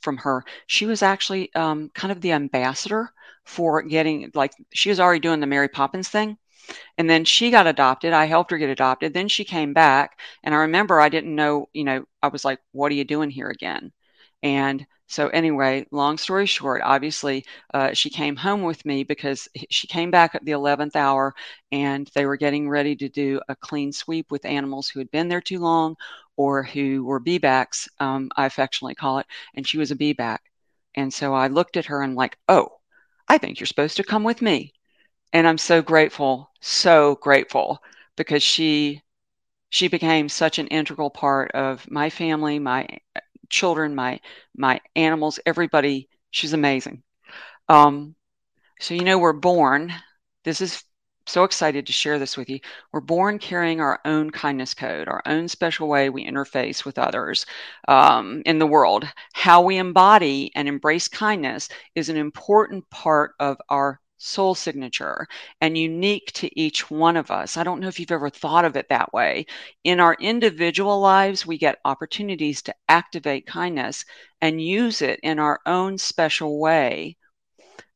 from 0.00 0.16
her, 0.18 0.44
she 0.66 0.86
was 0.86 1.02
actually 1.02 1.52
um, 1.54 1.90
kind 1.94 2.12
of 2.12 2.20
the 2.20 2.32
ambassador 2.32 3.10
for 3.44 3.82
getting, 3.82 4.30
like, 4.34 4.52
she 4.72 4.88
was 4.88 5.00
already 5.00 5.20
doing 5.20 5.40
the 5.40 5.46
Mary 5.46 5.68
Poppins 5.68 6.08
thing. 6.08 6.38
And 6.98 7.08
then 7.08 7.24
she 7.24 7.50
got 7.50 7.66
adopted. 7.66 8.12
I 8.12 8.26
helped 8.26 8.50
her 8.50 8.58
get 8.58 8.70
adopted. 8.70 9.14
Then 9.14 9.28
she 9.28 9.44
came 9.44 9.72
back. 9.72 10.18
And 10.42 10.54
I 10.54 10.58
remember 10.58 11.00
I 11.00 11.08
didn't 11.08 11.34
know, 11.34 11.68
you 11.72 11.84
know, 11.84 12.04
I 12.22 12.28
was 12.28 12.44
like, 12.44 12.60
what 12.72 12.92
are 12.92 12.94
you 12.94 13.04
doing 13.04 13.30
here 13.30 13.48
again? 13.50 13.92
And 14.42 14.86
so, 15.06 15.28
anyway, 15.28 15.86
long 15.90 16.16
story 16.16 16.46
short, 16.46 16.80
obviously, 16.82 17.44
uh, 17.74 17.92
she 17.92 18.08
came 18.08 18.34
home 18.34 18.62
with 18.62 18.84
me 18.86 19.04
because 19.04 19.46
she 19.70 19.86
came 19.86 20.10
back 20.10 20.34
at 20.34 20.44
the 20.44 20.52
11th 20.52 20.96
hour 20.96 21.34
and 21.70 22.10
they 22.14 22.24
were 22.24 22.36
getting 22.38 22.68
ready 22.68 22.96
to 22.96 23.08
do 23.10 23.40
a 23.48 23.56
clean 23.56 23.92
sweep 23.92 24.30
with 24.30 24.46
animals 24.46 24.88
who 24.88 25.00
had 25.00 25.10
been 25.10 25.28
there 25.28 25.42
too 25.42 25.58
long 25.58 25.96
or 26.36 26.62
who 26.62 27.04
were 27.04 27.20
B-backs, 27.20 27.88
um, 28.00 28.30
I 28.36 28.46
affectionately 28.46 28.94
call 28.94 29.18
it. 29.18 29.26
And 29.54 29.68
she 29.68 29.78
was 29.78 29.90
a 29.90 29.96
B-back. 29.96 30.42
And 30.94 31.12
so 31.12 31.34
I 31.34 31.48
looked 31.48 31.76
at 31.76 31.86
her 31.86 32.02
and, 32.02 32.14
like, 32.14 32.38
oh, 32.48 32.68
I 33.28 33.38
think 33.38 33.60
you're 33.60 33.66
supposed 33.66 33.98
to 33.98 34.04
come 34.04 34.24
with 34.24 34.40
me. 34.42 34.72
And 35.32 35.46
I'm 35.48 35.58
so 35.58 35.82
grateful, 35.82 36.50
so 36.60 37.16
grateful 37.16 37.82
because 38.16 38.42
she 38.42 39.02
she 39.70 39.88
became 39.88 40.28
such 40.28 40.58
an 40.58 40.66
integral 40.68 41.10
part 41.10 41.50
of 41.52 41.90
my 41.90 42.10
family, 42.10 42.58
my 42.58 42.86
children, 43.48 43.94
my 43.94 44.20
my 44.56 44.80
animals, 44.96 45.40
everybody. 45.46 46.08
She's 46.30 46.52
amazing. 46.52 47.02
Um, 47.68 48.14
so 48.80 48.94
you 48.94 49.04
know, 49.04 49.18
we're 49.18 49.32
born. 49.32 49.92
This 50.44 50.60
is 50.60 50.84
so 51.26 51.44
excited 51.44 51.86
to 51.86 51.92
share 51.92 52.18
this 52.18 52.36
with 52.36 52.50
you. 52.50 52.60
We're 52.92 53.00
born 53.00 53.38
carrying 53.38 53.80
our 53.80 54.00
own 54.04 54.30
kindness 54.30 54.74
code, 54.74 55.08
our 55.08 55.22
own 55.26 55.48
special 55.48 55.88
way 55.88 56.10
we 56.10 56.26
interface 56.26 56.84
with 56.84 56.98
others 56.98 57.46
um, 57.88 58.42
in 58.44 58.58
the 58.58 58.66
world. 58.66 59.08
How 59.32 59.62
we 59.62 59.78
embody 59.78 60.50
and 60.54 60.68
embrace 60.68 61.08
kindness 61.08 61.68
is 61.94 62.08
an 62.08 62.16
important 62.16 62.88
part 62.90 63.32
of 63.40 63.56
our 63.68 64.01
soul 64.22 64.54
signature 64.54 65.26
and 65.60 65.76
unique 65.76 66.30
to 66.32 66.60
each 66.60 66.90
one 66.90 67.16
of 67.16 67.30
us. 67.30 67.56
I 67.56 67.64
don't 67.64 67.80
know 67.80 67.88
if 67.88 67.98
you've 67.98 68.12
ever 68.12 68.30
thought 68.30 68.64
of 68.64 68.76
it 68.76 68.88
that 68.88 69.12
way. 69.12 69.46
In 69.82 69.98
our 69.98 70.14
individual 70.14 71.00
lives, 71.00 71.44
we 71.44 71.58
get 71.58 71.80
opportunities 71.84 72.62
to 72.62 72.74
activate 72.88 73.46
kindness 73.46 74.04
and 74.40 74.62
use 74.62 75.02
it 75.02 75.18
in 75.22 75.38
our 75.38 75.60
own 75.66 75.98
special 75.98 76.60
way. 76.60 77.16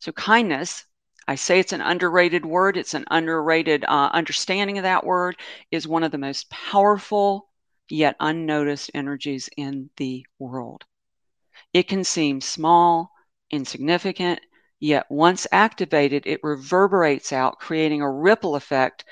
So, 0.00 0.10
kindness, 0.12 0.84
I 1.28 1.36
say 1.36 1.60
it's 1.60 1.72
an 1.72 1.80
underrated 1.80 2.44
word, 2.44 2.76
it's 2.76 2.94
an 2.94 3.04
underrated 3.10 3.84
uh, 3.84 4.10
understanding 4.12 4.78
of 4.78 4.82
that 4.82 5.06
word, 5.06 5.36
is 5.70 5.86
one 5.86 6.02
of 6.02 6.10
the 6.10 6.18
most 6.18 6.50
powerful 6.50 7.48
yet 7.88 8.16
unnoticed 8.18 8.90
energies 8.94 9.48
in 9.56 9.90
the 9.96 10.26
world. 10.40 10.84
It 11.72 11.88
can 11.88 12.02
seem 12.02 12.40
small, 12.40 13.12
insignificant, 13.50 14.40
Yet 14.78 15.06
once 15.10 15.46
activated, 15.52 16.26
it 16.26 16.40
reverberates 16.42 17.32
out, 17.32 17.58
creating 17.58 18.02
a 18.02 18.10
ripple 18.10 18.56
effect 18.56 19.04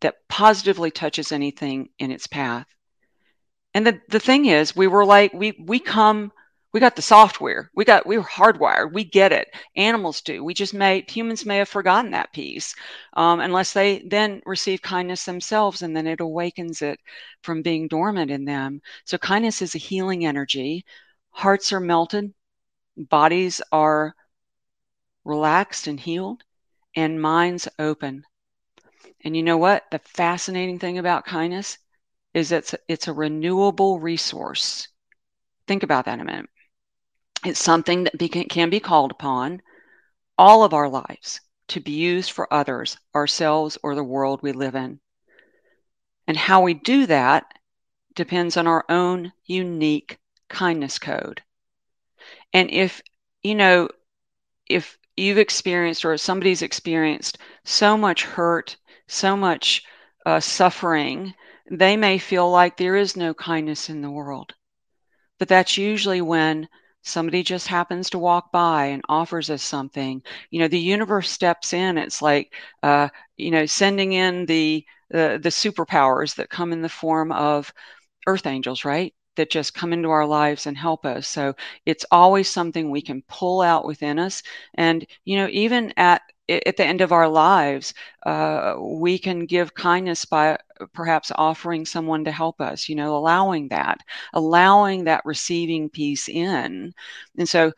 that 0.00 0.28
positively 0.28 0.90
touches 0.90 1.32
anything 1.32 1.88
in 1.98 2.10
its 2.10 2.26
path. 2.26 2.66
And 3.74 3.86
the, 3.86 4.00
the 4.08 4.20
thing 4.20 4.46
is, 4.46 4.76
we 4.76 4.86
were 4.86 5.04
like, 5.04 5.32
we 5.32 5.56
we 5.66 5.78
come, 5.80 6.30
we 6.72 6.80
got 6.80 6.94
the 6.94 7.02
software, 7.02 7.70
we 7.74 7.84
got 7.84 8.06
we 8.06 8.18
were 8.18 8.24
hardwired, 8.24 8.92
we 8.92 9.04
get 9.04 9.32
it. 9.32 9.48
Animals 9.76 10.20
do. 10.20 10.44
We 10.44 10.54
just 10.54 10.74
may 10.74 11.04
humans 11.08 11.46
may 11.46 11.56
have 11.58 11.68
forgotten 11.68 12.10
that 12.12 12.32
piece, 12.32 12.74
um, 13.14 13.40
unless 13.40 13.72
they 13.72 14.04
then 14.06 14.42
receive 14.46 14.82
kindness 14.82 15.24
themselves, 15.24 15.82
and 15.82 15.96
then 15.96 16.06
it 16.06 16.20
awakens 16.20 16.82
it 16.82 17.00
from 17.42 17.62
being 17.62 17.88
dormant 17.88 18.30
in 18.30 18.44
them. 18.44 18.80
So 19.04 19.18
kindness 19.18 19.62
is 19.62 19.74
a 19.74 19.78
healing 19.78 20.26
energy. 20.26 20.84
Hearts 21.30 21.72
are 21.72 21.80
melted, 21.80 22.32
bodies 22.96 23.60
are 23.72 24.14
relaxed 25.24 25.86
and 25.86 25.98
healed, 25.98 26.42
and 26.94 27.20
minds 27.20 27.68
open. 27.78 28.24
And 29.24 29.36
you 29.36 29.42
know 29.42 29.56
what? 29.56 29.84
The 29.90 29.98
fascinating 29.98 30.78
thing 30.78 30.98
about 30.98 31.24
kindness 31.24 31.78
is 32.34 32.48
that 32.48 32.74
it's 32.88 33.08
a 33.08 33.12
renewable 33.12 34.00
resource. 34.00 34.88
Think 35.66 35.82
about 35.82 36.06
that 36.06 36.20
a 36.20 36.24
minute. 36.24 36.48
It's 37.44 37.60
something 37.60 38.04
that 38.04 38.46
can 38.48 38.70
be 38.70 38.80
called 38.80 39.10
upon 39.10 39.62
all 40.38 40.64
of 40.64 40.74
our 40.74 40.88
lives 40.88 41.40
to 41.68 41.80
be 41.80 41.92
used 41.92 42.32
for 42.32 42.52
others, 42.52 42.96
ourselves, 43.14 43.78
or 43.82 43.94
the 43.94 44.04
world 44.04 44.40
we 44.42 44.52
live 44.52 44.74
in. 44.74 45.00
And 46.26 46.36
how 46.36 46.62
we 46.62 46.74
do 46.74 47.06
that 47.06 47.44
depends 48.14 48.56
on 48.56 48.66
our 48.66 48.84
own 48.88 49.32
unique 49.44 50.18
kindness 50.48 50.98
code. 50.98 51.42
And 52.52 52.70
if, 52.70 53.02
you 53.42 53.54
know, 53.54 53.88
if 54.68 54.98
you've 55.16 55.38
experienced 55.38 56.04
or 56.04 56.16
somebody's 56.16 56.62
experienced 56.62 57.38
so 57.64 57.96
much 57.96 58.24
hurt, 58.24 58.76
so 59.08 59.36
much 59.36 59.84
uh, 60.26 60.40
suffering, 60.40 61.34
they 61.70 61.96
may 61.96 62.18
feel 62.18 62.50
like 62.50 62.76
there 62.76 62.96
is 62.96 63.16
no 63.16 63.34
kindness 63.34 63.88
in 63.88 64.02
the 64.02 64.10
world. 64.10 64.54
But 65.38 65.48
that's 65.48 65.76
usually 65.76 66.20
when 66.20 66.68
somebody 67.02 67.42
just 67.42 67.66
happens 67.66 68.10
to 68.10 68.18
walk 68.18 68.52
by 68.52 68.86
and 68.86 69.02
offers 69.08 69.50
us 69.50 69.62
something. 69.62 70.22
You 70.50 70.60
know, 70.60 70.68
the 70.68 70.78
universe 70.78 71.30
steps 71.30 71.72
in. 71.72 71.98
It's 71.98 72.22
like, 72.22 72.54
uh, 72.82 73.08
you 73.36 73.50
know, 73.50 73.66
sending 73.66 74.12
in 74.12 74.46
the, 74.46 74.84
the 75.10 75.38
the 75.42 75.50
superpowers 75.50 76.36
that 76.36 76.48
come 76.50 76.72
in 76.72 76.82
the 76.82 76.88
form 76.88 77.32
of 77.32 77.72
earth 78.26 78.46
angels, 78.46 78.84
right? 78.84 79.14
That 79.36 79.50
just 79.50 79.74
come 79.74 79.92
into 79.92 80.10
our 80.10 80.26
lives 80.26 80.66
and 80.66 80.76
help 80.76 81.04
us. 81.04 81.26
So 81.28 81.54
it's 81.86 82.04
always 82.10 82.48
something 82.48 82.90
we 82.90 83.02
can 83.02 83.22
pull 83.28 83.60
out 83.62 83.86
within 83.86 84.18
us. 84.18 84.42
And, 84.74 85.06
you 85.24 85.36
know, 85.36 85.48
even 85.50 85.92
at 85.96 86.22
at 86.48 86.76
the 86.76 86.84
end 86.84 87.00
of 87.00 87.12
our 87.12 87.28
lives, 87.28 87.94
uh, 88.26 88.74
we 88.78 89.18
can 89.18 89.46
give 89.46 89.74
kindness 89.74 90.24
by 90.24 90.58
perhaps 90.92 91.32
offering 91.36 91.86
someone 91.86 92.24
to 92.24 92.32
help 92.32 92.60
us, 92.60 92.88
you 92.88 92.96
know, 92.96 93.16
allowing 93.16 93.68
that, 93.68 94.00
allowing 94.34 95.04
that 95.04 95.24
receiving 95.24 95.88
piece 95.88 96.28
in. 96.28 96.92
And 97.38 97.48
so, 97.48 97.72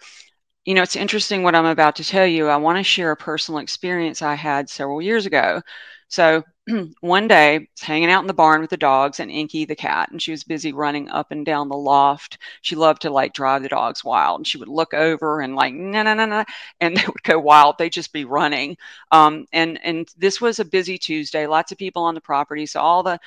you 0.64 0.75
know, 0.75 0.83
it's 0.83 0.97
interesting 0.97 1.42
what 1.42 1.54
I'm 1.54 1.66
about 1.66 1.97
to 1.97 2.04
tell 2.04 2.26
you. 2.26 2.49
I 2.49 2.56
want 2.56 2.78
to 2.78 2.83
share 2.85 3.11
a 3.11 3.16
personal 3.16 3.61
experience 3.61 4.23
I 4.23 4.35
had 4.35 4.71
several 4.71 5.02
years 5.02 5.26
ago. 5.26 5.61
So, 6.09 6.42
one 7.00 7.28
day, 7.28 7.56
I 7.56 7.59
was 7.59 7.83
hanging 7.83 8.11
out 8.11 8.23
in 8.23 8.26
the 8.26 8.35
barn 8.35 8.61
with 8.62 8.71
the 8.71 8.76
dogs 8.78 9.21
and 9.21 9.30
Inky 9.30 9.64
the 9.66 9.76
cat, 9.76 10.11
and 10.11 10.23
she 10.23 10.30
was 10.30 10.44
busy 10.44 10.73
running 10.73 11.11
up 11.11 11.30
and 11.33 11.44
down 11.44 11.68
the 11.68 11.76
loft. 11.76 12.38
She 12.62 12.76
loved 12.76 13.02
to 13.02 13.11
like 13.11 13.35
drive 13.35 13.62
the 13.62 13.68
dogs 13.68 14.04
wild, 14.04 14.38
and 14.40 14.47
she 14.47 14.56
would 14.59 14.68
look 14.68 14.94
over 14.94 15.40
and 15.40 15.54
like 15.54 15.75
no 15.75 16.02
no 16.02 16.14
no 16.14 16.25
no, 16.25 16.44
and 16.80 16.97
they 16.97 17.04
would 17.06 17.23
go 17.25 17.38
wild. 17.38 17.76
They'd 17.78 17.92
just 17.92 18.12
be 18.12 18.25
running. 18.25 18.76
Um, 19.11 19.47
and 19.52 19.78
and 19.85 20.09
this 20.16 20.40
was 20.40 20.61
a 20.61 20.64
busy 20.64 20.97
Tuesday. 20.99 21.47
Lots 21.47 21.73
of 21.73 21.78
people 21.78 22.04
on 22.04 22.14
the 22.14 22.21
property, 22.21 22.64
so 22.66 22.80
all 22.80 23.02
the 23.02 23.18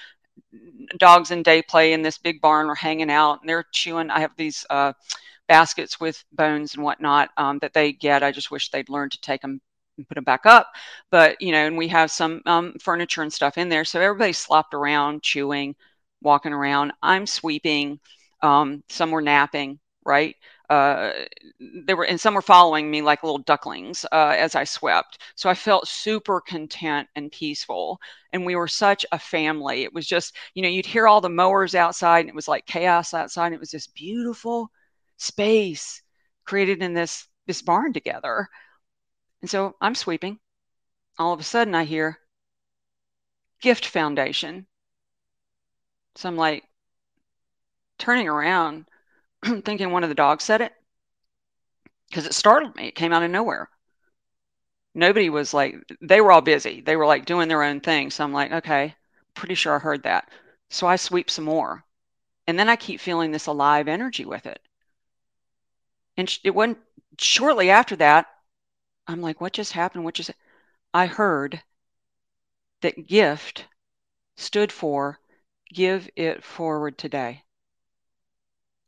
dogs 0.97 1.31
in 1.31 1.43
day 1.43 1.61
play 1.61 1.93
in 1.93 2.01
this 2.01 2.17
big 2.17 2.41
barn 2.41 2.67
were 2.67 2.75
hanging 2.75 3.11
out, 3.11 3.41
and 3.41 3.49
they're 3.49 3.65
chewing. 3.71 4.09
I 4.09 4.19
have 4.21 4.35
these. 4.37 4.65
Uh, 4.69 4.93
baskets 5.47 5.99
with 5.99 6.23
bones 6.31 6.75
and 6.75 6.83
whatnot 6.83 7.29
um, 7.37 7.59
that 7.59 7.73
they 7.73 7.93
get. 7.93 8.23
I 8.23 8.31
just 8.31 8.51
wish 8.51 8.69
they'd 8.69 8.89
learn 8.89 9.09
to 9.09 9.21
take 9.21 9.41
them 9.41 9.61
and 9.97 10.07
put 10.07 10.15
them 10.15 10.23
back 10.23 10.45
up. 10.45 10.71
But 11.11 11.41
you 11.41 11.51
know, 11.51 11.65
and 11.65 11.77
we 11.77 11.87
have 11.89 12.11
some 12.11 12.41
um, 12.45 12.73
furniture 12.81 13.21
and 13.21 13.33
stuff 13.33 13.57
in 13.57 13.69
there, 13.69 13.85
so 13.85 14.01
everybody's 14.01 14.37
slopped 14.37 14.73
around, 14.73 15.23
chewing, 15.23 15.75
walking 16.21 16.53
around. 16.53 16.93
I'm 17.01 17.25
sweeping. 17.25 17.99
Um, 18.41 18.83
some 18.89 19.11
were 19.11 19.21
napping, 19.21 19.79
right? 20.05 20.35
Uh, 20.69 21.11
they 21.85 21.93
were, 21.93 22.05
and 22.05 22.19
some 22.19 22.33
were 22.33 22.41
following 22.41 22.91
me 22.91 23.01
like 23.01 23.23
little 23.23 23.37
ducklings 23.39 24.05
uh, 24.11 24.35
as 24.37 24.53
I 24.53 24.65
swept. 24.65 25.19
So 25.35 25.49
I 25.49 25.53
felt 25.53 25.87
super 25.87 26.41
content 26.41 27.07
and 27.15 27.31
peaceful. 27.31 27.99
And 28.33 28.45
we 28.45 28.55
were 28.55 28.67
such 28.67 29.05
a 29.11 29.19
family. 29.19 29.83
It 29.83 29.93
was 29.93 30.05
just, 30.05 30.35
you 30.55 30.61
know, 30.61 30.69
you'd 30.69 30.85
hear 30.85 31.07
all 31.07 31.21
the 31.21 31.29
mowers 31.29 31.73
outside, 31.73 32.21
and 32.21 32.29
it 32.29 32.35
was 32.35 32.49
like 32.49 32.65
chaos 32.65 33.13
outside. 33.13 33.47
And 33.47 33.55
it 33.55 33.59
was 33.61 33.71
this 33.71 33.87
beautiful 33.87 34.69
space 35.17 36.01
created 36.45 36.81
in 36.81 36.93
this 36.93 37.27
this 37.45 37.61
barn 37.61 37.93
together. 37.93 38.49
And 39.41 39.49
so 39.49 39.75
I'm 39.81 39.95
sweeping. 39.95 40.39
All 41.19 41.33
of 41.33 41.39
a 41.39 41.43
sudden, 41.43 41.75
I 41.75 41.83
hear 41.85 42.19
gift 43.61 43.85
foundation. 43.85 44.67
So 46.15 46.29
I'm 46.29 46.35
like 46.35 46.63
turning 47.97 48.27
around, 48.27 48.87
thinking 49.63 49.91
one 49.91 50.03
of 50.03 50.09
the 50.09 50.15
dogs 50.15 50.43
said 50.43 50.61
it 50.61 50.73
because 52.09 52.25
it 52.25 52.33
startled 52.33 52.75
me. 52.75 52.87
It 52.87 52.95
came 52.95 53.13
out 53.13 53.23
of 53.23 53.31
nowhere. 53.31 53.69
Nobody 54.93 55.29
was 55.29 55.53
like, 55.53 55.75
they 56.01 56.21
were 56.21 56.31
all 56.31 56.41
busy. 56.41 56.81
They 56.81 56.95
were 56.95 57.05
like 57.05 57.25
doing 57.25 57.47
their 57.47 57.63
own 57.63 57.79
thing. 57.79 58.09
So 58.09 58.23
I'm 58.23 58.33
like, 58.33 58.51
okay, 58.51 58.95
pretty 59.35 59.55
sure 59.55 59.75
I 59.75 59.79
heard 59.79 60.03
that. 60.03 60.29
So 60.69 60.87
I 60.87 60.95
sweep 60.95 61.29
some 61.29 61.45
more. 61.45 61.83
And 62.47 62.57
then 62.57 62.69
I 62.69 62.75
keep 62.75 62.99
feeling 62.99 63.31
this 63.31 63.47
alive 63.47 63.87
energy 63.87 64.25
with 64.25 64.45
it. 64.45 64.59
And 66.17 66.37
it 66.43 66.51
wasn't 66.51 66.79
shortly 67.19 67.69
after 67.69 67.95
that, 67.97 68.27
I'm 69.07 69.21
like, 69.21 69.39
what 69.39 69.53
just 69.53 69.71
happened? 69.71 70.03
What 70.03 70.15
just, 70.15 70.31
I 70.93 71.05
heard 71.05 71.61
that 72.81 73.07
gift 73.07 73.65
stood 74.35 74.71
for 74.71 75.19
give 75.73 76.09
it 76.15 76.43
forward 76.43 76.97
today 76.97 77.43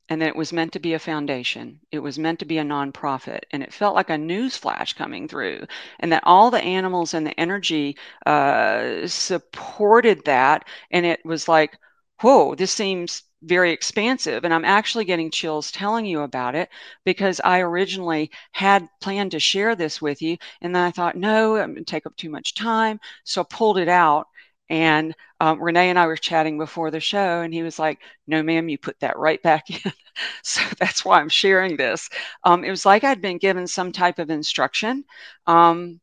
and 0.09 0.21
that 0.21 0.29
it 0.29 0.35
was 0.35 0.51
meant 0.51 0.73
to 0.73 0.79
be 0.79 0.93
a 0.93 0.99
foundation. 0.99 1.79
It 1.91 1.99
was 1.99 2.17
meant 2.17 2.39
to 2.39 2.45
be 2.45 2.57
a 2.57 2.63
nonprofit. 2.63 3.41
And 3.51 3.61
it 3.61 3.71
felt 3.71 3.95
like 3.95 4.09
a 4.09 4.17
news 4.17 4.57
flash 4.57 4.93
coming 4.93 5.27
through, 5.27 5.67
and 5.99 6.11
that 6.11 6.23
all 6.25 6.49
the 6.49 6.61
animals 6.61 7.13
and 7.13 7.27
the 7.27 7.39
energy 7.39 7.95
uh, 8.25 9.05
supported 9.07 10.25
that. 10.25 10.67
And 10.89 11.05
it 11.05 11.23
was 11.23 11.47
like, 11.47 11.77
whoa, 12.21 12.55
this 12.55 12.71
seems 12.71 13.23
very 13.41 13.71
expansive. 13.71 14.43
And 14.43 14.53
I'm 14.53 14.65
actually 14.65 15.05
getting 15.05 15.31
chills 15.31 15.71
telling 15.71 16.05
you 16.05 16.21
about 16.21 16.55
it 16.55 16.69
because 17.05 17.39
I 17.43 17.59
originally 17.61 18.31
had 18.51 18.87
planned 19.01 19.31
to 19.31 19.39
share 19.39 19.75
this 19.75 20.01
with 20.01 20.21
you. 20.21 20.37
And 20.61 20.75
then 20.75 20.83
I 20.83 20.91
thought, 20.91 21.15
no, 21.15 21.55
I'm 21.55 21.73
going 21.73 21.85
to 21.85 21.91
take 21.91 22.05
up 22.05 22.15
too 22.17 22.29
much 22.29 22.53
time. 22.55 22.99
So 23.23 23.41
I 23.41 23.45
pulled 23.49 23.77
it 23.77 23.89
out 23.89 24.27
and 24.69 25.15
um, 25.39 25.61
Renee 25.61 25.89
and 25.89 25.97
I 25.97 26.05
were 26.05 26.17
chatting 26.17 26.57
before 26.57 26.91
the 26.91 26.99
show, 26.99 27.41
and 27.41 27.53
he 27.53 27.63
was 27.63 27.79
like, 27.79 27.99
No, 28.27 28.43
ma'am, 28.43 28.69
you 28.69 28.77
put 28.77 28.99
that 28.99 29.17
right 29.17 29.41
back 29.41 29.69
in. 29.69 29.91
so 30.43 30.61
that's 30.79 31.03
why 31.03 31.19
I'm 31.19 31.29
sharing 31.29 31.75
this. 31.77 32.09
Um, 32.43 32.63
it 32.63 32.69
was 32.69 32.85
like 32.85 33.03
I'd 33.03 33.21
been 33.21 33.37
given 33.37 33.65
some 33.67 33.91
type 33.91 34.19
of 34.19 34.29
instruction, 34.29 35.05
um, 35.47 35.99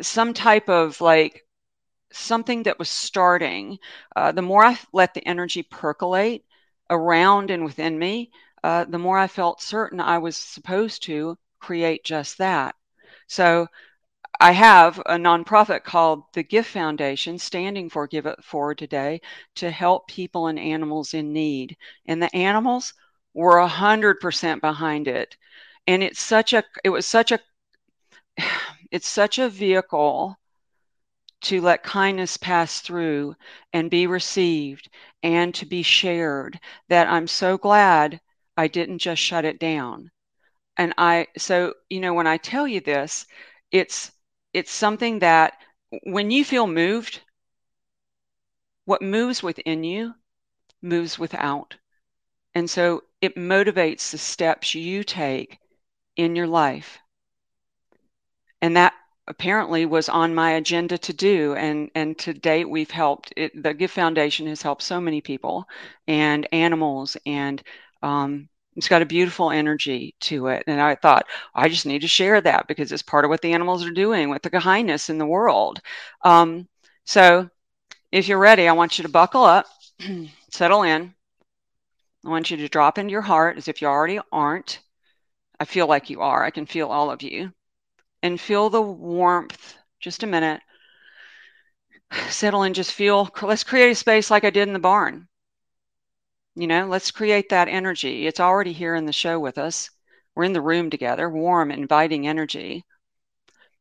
some 0.00 0.34
type 0.34 0.68
of 0.68 1.00
like 1.00 1.43
something 2.16 2.62
that 2.64 2.78
was 2.78 2.90
starting. 2.90 3.78
Uh, 4.16 4.32
the 4.32 4.42
more 4.42 4.64
I 4.64 4.78
let 4.92 5.14
the 5.14 5.26
energy 5.26 5.62
percolate 5.62 6.44
around 6.90 7.50
and 7.50 7.64
within 7.64 7.98
me, 7.98 8.30
uh, 8.62 8.84
the 8.84 8.98
more 8.98 9.18
I 9.18 9.26
felt 9.26 9.62
certain 9.62 10.00
I 10.00 10.18
was 10.18 10.36
supposed 10.36 11.02
to 11.04 11.38
create 11.60 12.04
just 12.04 12.38
that. 12.38 12.74
So 13.26 13.68
I 14.40 14.52
have 14.52 14.98
a 15.00 15.16
nonprofit 15.16 15.84
called 15.84 16.24
the 16.32 16.42
Gift 16.42 16.70
Foundation, 16.70 17.38
standing 17.38 17.88
for 17.88 18.06
Give 18.06 18.26
It 18.26 18.44
Forward 18.44 18.78
Today, 18.78 19.20
to 19.56 19.70
help 19.70 20.08
people 20.08 20.48
and 20.48 20.58
animals 20.58 21.14
in 21.14 21.32
need. 21.32 21.76
And 22.06 22.22
the 22.22 22.34
animals 22.34 22.94
were 23.32 23.58
a 23.58 23.68
hundred 23.68 24.20
percent 24.20 24.60
behind 24.60 25.08
it. 25.08 25.36
And 25.86 26.02
it's 26.02 26.20
such 26.20 26.52
a 26.52 26.64
it 26.84 26.90
was 26.90 27.06
such 27.06 27.32
a 27.32 27.40
it's 28.90 29.08
such 29.08 29.38
a 29.38 29.48
vehicle 29.48 30.38
to 31.44 31.60
let 31.60 31.82
kindness 31.82 32.36
pass 32.36 32.80
through 32.80 33.36
and 33.72 33.90
be 33.90 34.06
received 34.06 34.88
and 35.22 35.54
to 35.54 35.66
be 35.66 35.82
shared 35.82 36.58
that 36.88 37.08
I'm 37.08 37.26
so 37.26 37.58
glad 37.58 38.20
I 38.56 38.68
didn't 38.68 38.98
just 38.98 39.22
shut 39.22 39.44
it 39.44 39.58
down. 39.58 40.10
And 40.76 40.94
I 40.98 41.28
so 41.38 41.74
you 41.88 42.00
know 42.00 42.14
when 42.14 42.26
I 42.26 42.36
tell 42.38 42.66
you 42.66 42.80
this, 42.80 43.26
it's 43.70 44.12
it's 44.52 44.72
something 44.72 45.20
that 45.20 45.54
when 46.04 46.30
you 46.30 46.44
feel 46.44 46.66
moved, 46.66 47.20
what 48.84 49.02
moves 49.02 49.42
within 49.42 49.84
you 49.84 50.14
moves 50.82 51.18
without. 51.18 51.76
And 52.54 52.68
so 52.70 53.02
it 53.20 53.36
motivates 53.36 54.10
the 54.10 54.18
steps 54.18 54.74
you 54.74 55.04
take 55.04 55.58
in 56.16 56.36
your 56.36 56.46
life. 56.46 56.98
And 58.60 58.76
that 58.76 58.94
apparently 59.26 59.86
was 59.86 60.08
on 60.08 60.34
my 60.34 60.52
agenda 60.52 60.98
to 60.98 61.12
do 61.12 61.54
and 61.54 61.90
and 61.94 62.18
to 62.18 62.34
date 62.34 62.68
we've 62.68 62.90
helped 62.90 63.32
it, 63.36 63.62
the 63.62 63.72
gift 63.72 63.94
foundation 63.94 64.46
has 64.46 64.60
helped 64.62 64.82
so 64.82 65.00
many 65.00 65.20
people 65.20 65.66
and 66.06 66.46
animals 66.52 67.16
and 67.26 67.62
um, 68.02 68.48
it's 68.76 68.88
got 68.88 69.02
a 69.02 69.06
beautiful 69.06 69.50
energy 69.50 70.14
to 70.20 70.48
it. 70.48 70.64
And 70.66 70.80
I 70.80 70.94
thought, 70.96 71.26
I 71.54 71.68
just 71.68 71.86
need 71.86 72.02
to 72.02 72.08
share 72.08 72.40
that 72.40 72.66
because 72.66 72.92
it's 72.92 73.02
part 73.02 73.24
of 73.24 73.28
what 73.28 73.40
the 73.40 73.52
animals 73.52 73.84
are 73.84 73.90
doing 73.90 74.30
with 74.30 74.42
the 74.42 74.50
kindness 74.50 75.10
in 75.10 75.18
the 75.18 75.26
world. 75.26 75.80
Um, 76.22 76.68
so 77.04 77.48
if 78.12 78.28
you're 78.28 78.38
ready, 78.38 78.68
I 78.68 78.72
want 78.72 78.98
you 78.98 79.02
to 79.02 79.08
buckle 79.08 79.44
up, 79.44 79.66
settle 80.50 80.82
in. 80.82 81.14
I 82.24 82.28
want 82.28 82.50
you 82.50 82.56
to 82.56 82.68
drop 82.68 82.98
into 82.98 83.12
your 83.12 83.22
heart 83.22 83.58
as 83.58 83.68
if 83.68 83.80
you 83.82 83.88
already 83.88 84.18
aren't. 84.32 84.80
I 85.60 85.64
feel 85.64 85.86
like 85.86 86.10
you 86.10 86.20
are. 86.20 86.44
I 86.44 86.50
can 86.50 86.66
feel 86.66 86.88
all 86.88 87.10
of 87.10 87.22
you. 87.22 87.52
And 88.24 88.40
feel 88.40 88.70
the 88.70 88.80
warmth. 88.80 89.76
Just 90.00 90.22
a 90.22 90.26
minute. 90.26 90.62
Settle 92.30 92.62
in, 92.62 92.72
just 92.72 92.92
feel. 92.92 93.28
Let's 93.42 93.64
create 93.64 93.90
a 93.90 93.94
space 93.94 94.30
like 94.30 94.44
I 94.44 94.50
did 94.50 94.66
in 94.66 94.72
the 94.72 94.78
barn. 94.78 95.28
You 96.54 96.66
know, 96.66 96.86
let's 96.86 97.10
create 97.10 97.50
that 97.50 97.68
energy. 97.68 98.26
It's 98.26 98.40
already 98.40 98.72
here 98.72 98.94
in 98.94 99.04
the 99.04 99.12
show 99.12 99.38
with 99.38 99.58
us. 99.58 99.90
We're 100.34 100.44
in 100.44 100.54
the 100.54 100.62
room 100.62 100.88
together, 100.88 101.28
warm, 101.28 101.70
inviting 101.70 102.26
energy. 102.26 102.86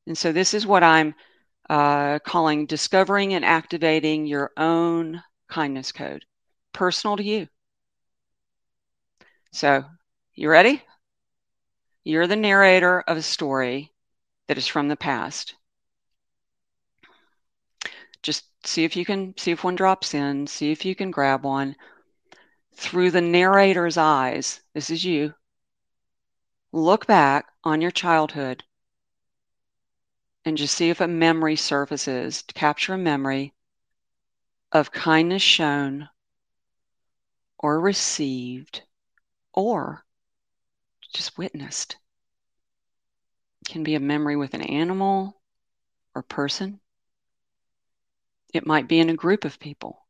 And 0.07 0.17
so, 0.17 0.33
this 0.33 0.53
is 0.53 0.67
what 0.67 0.83
I'm 0.83 1.15
uh, 1.69 2.19
calling 2.19 2.65
discovering 2.65 3.33
and 3.35 3.45
activating 3.45 4.25
your 4.25 4.51
own 4.57 5.23
kindness 5.47 5.93
code, 5.93 6.25
personal 6.73 7.15
to 7.15 7.23
you. 7.23 7.47
So, 9.53 9.85
you 10.35 10.49
ready? 10.49 10.83
You're 12.03 12.27
the 12.27 12.35
narrator 12.35 12.99
of 13.07 13.15
a 13.15 13.21
story 13.21 13.92
that 14.47 14.57
is 14.57 14.67
from 14.67 14.87
the 14.87 14.95
past. 14.95 15.55
Just 18.21 18.45
see 18.65 18.83
if 18.83 18.95
you 18.95 19.05
can 19.05 19.35
see 19.37 19.51
if 19.51 19.63
one 19.63 19.75
drops 19.75 20.13
in, 20.13 20.47
see 20.47 20.71
if 20.71 20.85
you 20.85 20.95
can 20.95 21.11
grab 21.11 21.43
one 21.43 21.75
through 22.75 23.11
the 23.11 23.21
narrator's 23.21 23.97
eyes, 23.97 24.61
this 24.73 24.89
is 24.89 25.05
you, 25.05 25.33
look 26.71 27.05
back 27.05 27.45
on 27.63 27.81
your 27.81 27.91
childhood 27.91 28.63
and 30.45 30.57
just 30.57 30.75
see 30.75 30.89
if 30.89 30.99
a 30.99 31.07
memory 31.07 31.55
surfaces. 31.55 32.41
To 32.43 32.53
capture 32.53 32.95
a 32.95 32.97
memory 32.97 33.53
of 34.71 34.91
kindness 34.91 35.41
shown 35.41 36.09
or 37.57 37.79
received 37.79 38.81
or 39.53 40.03
just 41.13 41.37
witnessed. 41.37 41.97
Can 43.65 43.83
be 43.83 43.95
a 43.95 43.99
memory 43.99 44.35
with 44.35 44.53
an 44.53 44.61
animal 44.61 45.39
or 46.15 46.21
person. 46.21 46.79
It 48.53 48.67
might 48.67 48.87
be 48.87 48.99
in 48.99 49.09
a 49.09 49.15
group 49.15 49.45
of 49.45 49.59
people. 49.59 50.05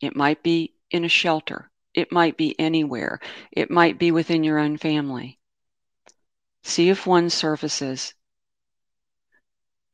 It 0.00 0.16
might 0.16 0.42
be 0.42 0.74
in 0.90 1.04
a 1.04 1.08
shelter. 1.08 1.70
It 1.94 2.12
might 2.12 2.36
be 2.36 2.58
anywhere. 2.58 3.20
It 3.52 3.70
might 3.70 3.98
be 3.98 4.10
within 4.10 4.44
your 4.44 4.58
own 4.58 4.76
family. 4.76 5.38
See 6.62 6.88
if 6.88 7.06
one 7.06 7.30
surfaces. 7.30 8.12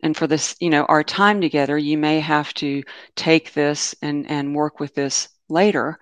And 0.01 0.17
for 0.17 0.27
this, 0.27 0.57
you 0.59 0.71
know, 0.71 0.85
our 0.87 1.05
time 1.05 1.41
together, 1.41 1.79
you 1.79 1.97
may 1.97 2.19
have 2.19 2.53
to 2.55 2.83
take 3.15 3.53
this 3.53 3.95
and, 4.03 4.29
and 4.29 4.55
work 4.55 4.81
with 4.81 4.95
this 4.95 5.29
later. 5.49 5.99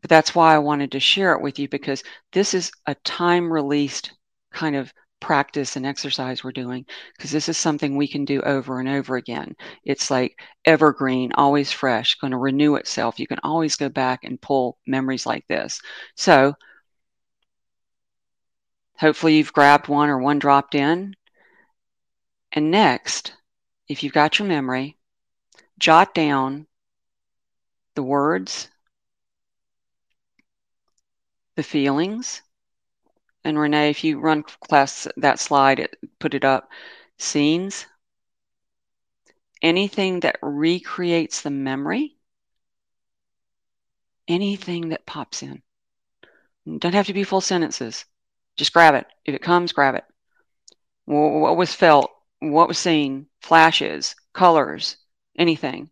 But 0.00 0.08
that's 0.08 0.34
why 0.34 0.54
I 0.54 0.58
wanted 0.58 0.92
to 0.92 1.00
share 1.00 1.32
it 1.34 1.42
with 1.42 1.58
you 1.58 1.68
because 1.68 2.02
this 2.32 2.54
is 2.54 2.72
a 2.86 2.94
time 2.94 3.52
released 3.52 4.12
kind 4.52 4.74
of 4.74 4.92
practice 5.22 5.76
and 5.76 5.86
exercise 5.86 6.42
we're 6.42 6.52
doing 6.52 6.84
because 7.16 7.30
this 7.30 7.48
is 7.48 7.56
something 7.56 7.96
we 7.96 8.08
can 8.08 8.24
do 8.24 8.42
over 8.42 8.80
and 8.80 8.88
over 8.88 9.16
again. 9.16 9.54
It's 9.84 10.10
like 10.10 10.38
evergreen, 10.64 11.32
always 11.34 11.72
fresh, 11.72 12.16
going 12.16 12.32
to 12.32 12.36
renew 12.36 12.74
itself. 12.74 13.18
You 13.20 13.28
can 13.28 13.38
always 13.44 13.76
go 13.76 13.88
back 13.88 14.24
and 14.24 14.40
pull 14.40 14.78
memories 14.86 15.24
like 15.24 15.46
this. 15.46 15.80
So, 16.16 16.54
hopefully, 18.96 19.36
you've 19.36 19.52
grabbed 19.52 19.88
one 19.88 20.10
or 20.10 20.18
one 20.18 20.38
dropped 20.40 20.74
in. 20.74 21.14
And 22.50 22.70
next, 22.70 23.32
if 23.88 24.02
you've 24.02 24.12
got 24.12 24.38
your 24.38 24.48
memory, 24.48 24.98
jot 25.78 26.14
down 26.14 26.66
the 27.94 28.02
words, 28.02 28.68
the 31.54 31.62
feelings, 31.62 32.42
and 33.44 33.58
Renee, 33.58 33.90
if 33.90 34.04
you 34.04 34.20
run 34.20 34.42
class 34.42 35.08
that 35.16 35.40
slide, 35.40 35.88
put 36.18 36.34
it 36.34 36.44
up. 36.44 36.70
Scenes. 37.18 37.86
Anything 39.60 40.20
that 40.20 40.38
recreates 40.42 41.42
the 41.42 41.50
memory. 41.50 42.16
Anything 44.28 44.90
that 44.90 45.06
pops 45.06 45.42
in. 45.42 45.62
Don't 46.78 46.94
have 46.94 47.06
to 47.06 47.12
be 47.12 47.24
full 47.24 47.40
sentences. 47.40 48.04
Just 48.56 48.72
grab 48.72 48.94
it. 48.94 49.06
If 49.24 49.34
it 49.34 49.42
comes, 49.42 49.72
grab 49.72 49.94
it. 49.96 50.04
What 51.04 51.56
was 51.56 51.74
felt? 51.74 52.10
What 52.38 52.68
was 52.68 52.78
seen? 52.78 53.26
Flashes, 53.40 54.14
colors, 54.32 54.96
anything. 55.36 55.90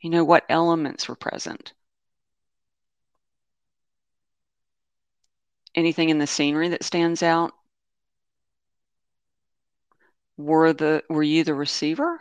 You 0.00 0.10
know 0.10 0.24
what 0.24 0.44
elements 0.48 1.08
were 1.08 1.16
present. 1.16 1.72
Anything 5.74 6.10
in 6.10 6.18
the 6.18 6.26
scenery 6.26 6.68
that 6.68 6.84
stands 6.84 7.22
out? 7.22 7.52
Were 10.36 10.72
the 10.72 11.02
were 11.08 11.22
you 11.22 11.44
the 11.44 11.54
receiver 11.54 12.20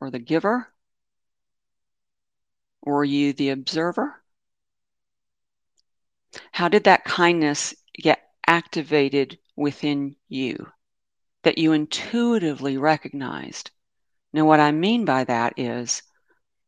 or 0.00 0.10
the 0.10 0.18
giver? 0.18 0.68
Were 2.82 3.04
you 3.04 3.32
the 3.32 3.50
observer? 3.50 4.22
How 6.52 6.68
did 6.68 6.84
that 6.84 7.04
kindness 7.04 7.74
get 7.94 8.20
activated 8.46 9.38
within 9.56 10.16
you 10.28 10.72
that 11.42 11.58
you 11.58 11.72
intuitively 11.72 12.76
recognized? 12.76 13.70
Now, 14.32 14.44
what 14.44 14.60
I 14.60 14.72
mean 14.72 15.04
by 15.04 15.24
that 15.24 15.58
is 15.58 16.02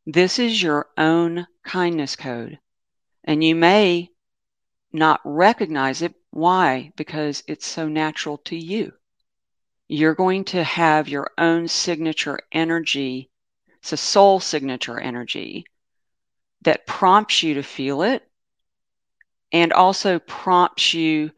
this 0.06 0.38
is 0.38 0.62
your 0.62 0.88
own 0.96 1.46
kindness 1.62 2.16
code, 2.16 2.58
and 3.24 3.44
you 3.44 3.54
may 3.54 4.10
not 4.92 5.20
recognize 5.24 6.02
it. 6.02 6.14
Why? 6.30 6.92
Because 6.96 7.42
it's 7.46 7.66
so 7.66 7.88
natural 7.88 8.38
to 8.38 8.56
you. 8.56 8.92
You're 9.88 10.14
going 10.14 10.44
to 10.46 10.62
have 10.62 11.08
your 11.08 11.30
own 11.38 11.68
signature 11.68 12.40
energy. 12.52 13.30
It's 13.78 13.92
a 13.92 13.96
soul 13.96 14.40
signature 14.40 15.00
energy 15.00 15.64
that 16.62 16.86
prompts 16.86 17.42
you 17.42 17.54
to 17.54 17.62
feel 17.62 18.02
it 18.02 18.22
and 19.52 19.72
also 19.72 20.18
prompts 20.20 20.94
you 20.94 21.30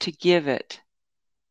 to 0.00 0.12
give 0.12 0.48
it. 0.48 0.80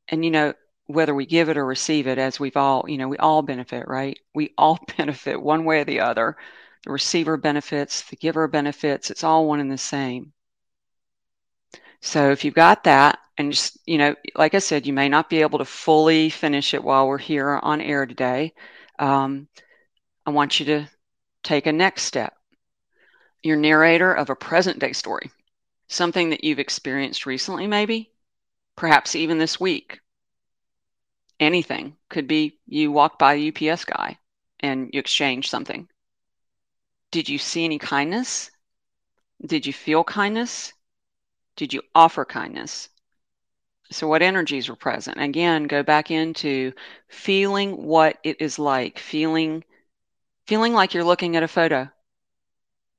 And, 0.08 0.24
you 0.24 0.32
know, 0.32 0.54
whether 0.88 1.14
we 1.14 1.26
give 1.26 1.50
it 1.50 1.58
or 1.58 1.66
receive 1.66 2.08
it, 2.08 2.18
as 2.18 2.40
we've 2.40 2.58
all, 2.58 2.86
you 2.88 2.98
know, 2.98 3.08
we 3.08 3.18
all 3.18 3.42
benefit, 3.42 3.88
right? 3.88 4.18
We 4.34 4.54
all 4.58 4.80
benefit 4.98 5.42
one 5.42 5.66
way 5.66 5.82
or 5.82 5.86
the 5.86 6.00
other. 6.00 6.38
The 6.86 6.92
receiver 6.92 7.38
benefits, 7.38 8.04
the 8.04 8.16
giver 8.16 8.48
benefits. 8.48 9.10
It's 9.10 9.24
all 9.24 9.48
one 9.48 9.60
and 9.60 9.72
the 9.72 9.78
same. 9.78 10.34
So 12.06 12.30
if 12.30 12.46
you've 12.46 12.54
got 12.54 12.84
that, 12.84 13.18
and 13.36 13.52
just, 13.52 13.80
you 13.88 13.98
know, 13.98 14.16
like 14.36 14.54
I 14.54 14.60
said, 14.60 14.86
you 14.86 14.94
may 14.94 15.10
not 15.10 15.28
be 15.28 15.42
able 15.42 15.58
to 15.58 15.66
fully 15.66 16.30
finish 16.30 16.76
it 16.76 16.84
while 16.84 17.08
we're 17.08 17.18
here 17.18 17.60
on 17.64 17.82
air 17.82 18.06
today. 18.06 18.54
Um, 19.00 19.48
I 20.24 20.30
want 20.30 20.60
you 20.60 20.68
to 20.68 20.88
take 21.42 21.66
a 21.66 21.72
next 21.72 22.04
step. 22.04 22.36
Your 23.42 23.58
narrator 23.58 24.14
of 24.14 24.30
a 24.30 24.36
present 24.36 24.78
day 24.78 24.94
story, 24.94 25.32
something 25.88 26.30
that 26.30 26.44
you've 26.44 26.60
experienced 26.60 27.26
recently, 27.26 27.66
maybe, 27.66 28.12
perhaps 28.76 29.16
even 29.16 29.40
this 29.40 29.60
week. 29.60 30.00
Anything 31.40 31.98
could 32.10 32.28
be 32.28 32.60
you 32.68 32.92
walked 32.92 33.18
by 33.18 33.36
the 33.36 33.50
UPS 33.50 33.84
guy 33.84 34.20
and 34.60 34.92
you 34.94 35.00
exchanged 35.00 35.50
something. 35.50 35.90
Did 37.10 37.30
you 37.30 37.40
see 37.40 37.66
any 37.66 37.80
kindness? 37.80 38.52
Did 39.44 39.66
you 39.66 39.74
feel 39.74 40.04
kindness? 40.04 40.72
Did 41.56 41.74
you 41.74 41.82
offer 41.94 42.26
kindness? 42.26 42.90
So, 43.92 44.08
what 44.08 44.22
energies 44.22 44.68
were 44.68 44.76
present? 44.76 45.22
Again, 45.22 45.66
go 45.66 45.84
back 45.84 46.12
into 46.12 46.74
feeling 47.08 47.84
what 47.86 48.18
it 48.24 48.42
is 48.42 48.58
like, 48.58 49.00
feeling, 49.00 49.64
feeling 50.48 50.74
like 50.74 50.94
you're 50.94 51.04
looking 51.04 51.36
at 51.36 51.44
a 51.44 51.48
photo. 51.48 51.90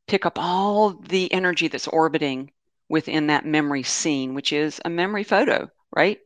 Pick 0.07 0.25
up 0.25 0.39
all 0.39 0.91
the 0.91 1.33
energy 1.33 1.69
that's 1.69 1.89
orbiting 1.89 2.53
within 2.89 3.27
that 3.27 3.45
memory 3.45 3.83
scene, 3.83 4.35
which 4.35 4.53
is 4.53 4.81
a 4.85 4.91
memory 4.91 5.25
photo, 5.25 5.71
right? 5.95 6.21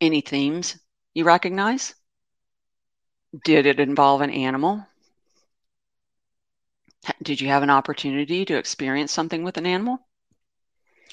Any 0.00 0.20
themes 0.20 0.78
you 1.12 1.24
recognize? 1.24 1.94
Did 3.44 3.66
it 3.66 3.80
involve 3.80 4.20
an 4.20 4.30
animal? 4.30 4.86
Did 7.22 7.40
you 7.40 7.48
have 7.48 7.62
an 7.62 7.70
opportunity 7.70 8.44
to 8.44 8.56
experience 8.56 9.12
something 9.12 9.42
with 9.42 9.56
an 9.56 9.66
animal? 9.66 10.03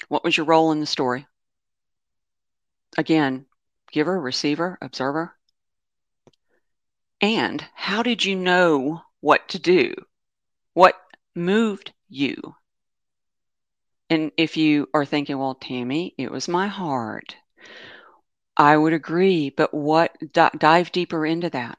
What 0.08 0.24
was 0.24 0.36
your 0.36 0.46
role 0.46 0.72
in 0.72 0.80
the 0.80 0.86
story? 0.86 1.26
Again, 2.98 3.46
giver, 3.90 4.20
receiver, 4.20 4.78
observer. 4.82 5.36
And 7.20 7.64
how 7.74 8.02
did 8.02 8.24
you 8.24 8.34
know 8.36 9.02
what 9.20 9.48
to 9.50 9.58
do? 9.58 9.94
What 10.74 11.00
moved 11.34 11.92
you? 12.08 12.56
And 14.10 14.32
if 14.36 14.56
you 14.56 14.88
are 14.92 15.04
thinking, 15.04 15.38
well, 15.38 15.54
Tammy, 15.54 16.14
it 16.18 16.30
was 16.30 16.48
my 16.48 16.66
heart, 16.66 17.36
I 18.56 18.76
would 18.76 18.92
agree. 18.92 19.50
But 19.50 19.72
what, 19.72 20.16
d- 20.20 20.48
dive 20.58 20.92
deeper 20.92 21.24
into 21.24 21.48
that. 21.50 21.78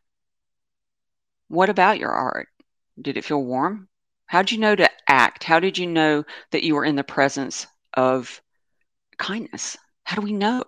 What 1.48 1.70
about 1.70 2.00
your 2.00 2.12
art? 2.12 2.48
Did 3.00 3.18
it 3.18 3.26
feel 3.26 3.44
warm? 3.44 3.90
How 4.26 4.42
did 4.42 4.54
you 4.54 4.58
know 4.58 4.76
to 4.76 4.90
act? 5.08 5.44
How 5.44 5.60
did 5.60 5.78
you 5.78 5.86
know 5.86 6.24
that 6.52 6.64
you 6.64 6.74
were 6.74 6.86
in 6.86 6.96
the 6.96 7.04
presence 7.04 7.68
of 7.94 8.42
kindness? 9.18 9.78
How 10.04 10.16
do 10.16 10.22
we 10.22 10.34
know? 10.34 10.64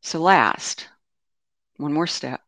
So, 0.00 0.20
last, 0.20 0.88
one 1.78 1.92
more 1.92 2.06
step. 2.06 2.40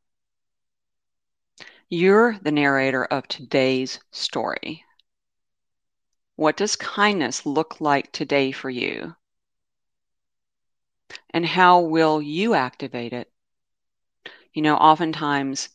You're 1.89 2.39
the 2.39 2.53
narrator 2.53 3.05
of 3.05 3.27
today's 3.27 3.99
story. 4.13 4.85
What 6.37 6.57
does 6.57 6.77
kindness 6.77 7.45
look 7.45 7.81
like 7.81 8.13
today 8.13 8.53
for 8.53 8.71
you? 8.71 9.17
And 11.31 11.45
how 11.45 11.81
will 11.81 12.23
you 12.23 12.55
activate 12.55 13.13
it? 13.13 13.33
You 14.55 14.63
know, 14.63 14.77
oftentimes, 14.77 15.71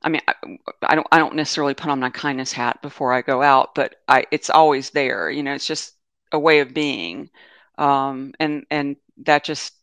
I 0.00 0.08
mean, 0.08 0.22
I, 0.26 0.34
I, 0.82 0.94
don't, 0.94 1.06
I 1.12 1.18
don't 1.18 1.34
necessarily 1.34 1.74
put 1.74 1.90
on 1.90 2.00
my 2.00 2.08
kindness 2.08 2.52
hat 2.52 2.80
before 2.80 3.12
I 3.12 3.20
go 3.20 3.42
out, 3.42 3.74
but 3.74 3.96
I, 4.08 4.24
it's 4.30 4.48
always 4.48 4.90
there. 4.90 5.30
You 5.30 5.42
know, 5.42 5.52
it's 5.52 5.66
just 5.66 5.97
a 6.32 6.38
way 6.38 6.60
of 6.60 6.74
being, 6.74 7.30
um, 7.78 8.32
and 8.40 8.66
and 8.70 8.96
that 9.18 9.44
just 9.44 9.74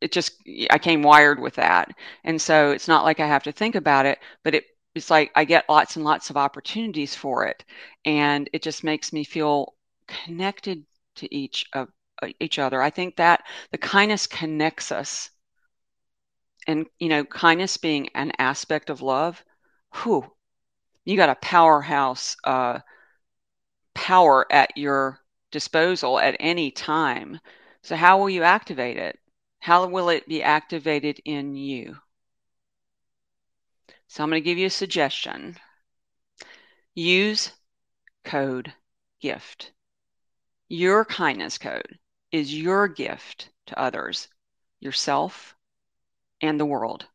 it 0.00 0.12
just 0.12 0.32
I 0.70 0.78
came 0.78 1.02
wired 1.02 1.40
with 1.40 1.54
that, 1.56 1.90
and 2.24 2.40
so 2.40 2.70
it's 2.72 2.88
not 2.88 3.04
like 3.04 3.20
I 3.20 3.26
have 3.26 3.44
to 3.44 3.52
think 3.52 3.74
about 3.74 4.06
it, 4.06 4.18
but 4.44 4.54
it 4.54 4.64
it's 4.94 5.10
like 5.10 5.30
I 5.34 5.44
get 5.44 5.68
lots 5.68 5.96
and 5.96 6.04
lots 6.04 6.30
of 6.30 6.36
opportunities 6.36 7.14
for 7.14 7.46
it, 7.46 7.64
and 8.04 8.48
it 8.52 8.62
just 8.62 8.84
makes 8.84 9.12
me 9.12 9.24
feel 9.24 9.74
connected 10.06 10.84
to 11.16 11.34
each 11.34 11.66
of 11.72 11.88
each 12.40 12.58
other. 12.58 12.82
I 12.82 12.90
think 12.90 13.16
that 13.16 13.42
the 13.72 13.78
kindness 13.78 14.26
connects 14.26 14.92
us, 14.92 15.30
and 16.66 16.86
you 16.98 17.08
know, 17.08 17.24
kindness 17.24 17.76
being 17.76 18.08
an 18.14 18.32
aspect 18.38 18.90
of 18.90 19.02
love. 19.02 19.42
Whew, 20.02 20.30
you 21.04 21.16
got 21.16 21.30
a 21.30 21.36
powerhouse 21.36 22.36
uh, 22.44 22.80
power 23.94 24.46
at 24.50 24.76
your 24.76 25.20
disposal 25.56 26.18
at 26.18 26.36
any 26.38 26.70
time. 26.70 27.40
So, 27.80 27.96
how 27.96 28.18
will 28.18 28.28
you 28.28 28.42
activate 28.42 28.98
it? 28.98 29.18
How 29.58 29.86
will 29.86 30.10
it 30.10 30.28
be 30.28 30.42
activated 30.42 31.18
in 31.24 31.54
you? 31.54 31.96
So, 34.06 34.22
I'm 34.22 34.28
going 34.28 34.42
to 34.42 34.44
give 34.44 34.58
you 34.58 34.66
a 34.66 34.70
suggestion. 34.70 35.56
Use 36.94 37.52
code 38.22 38.74
gift. 39.22 39.72
Your 40.68 41.06
kindness 41.06 41.56
code 41.56 41.98
is 42.30 42.54
your 42.54 42.86
gift 42.86 43.48
to 43.68 43.80
others, 43.80 44.28
yourself, 44.78 45.56
and 46.42 46.60
the 46.60 46.66
world. 46.66 47.06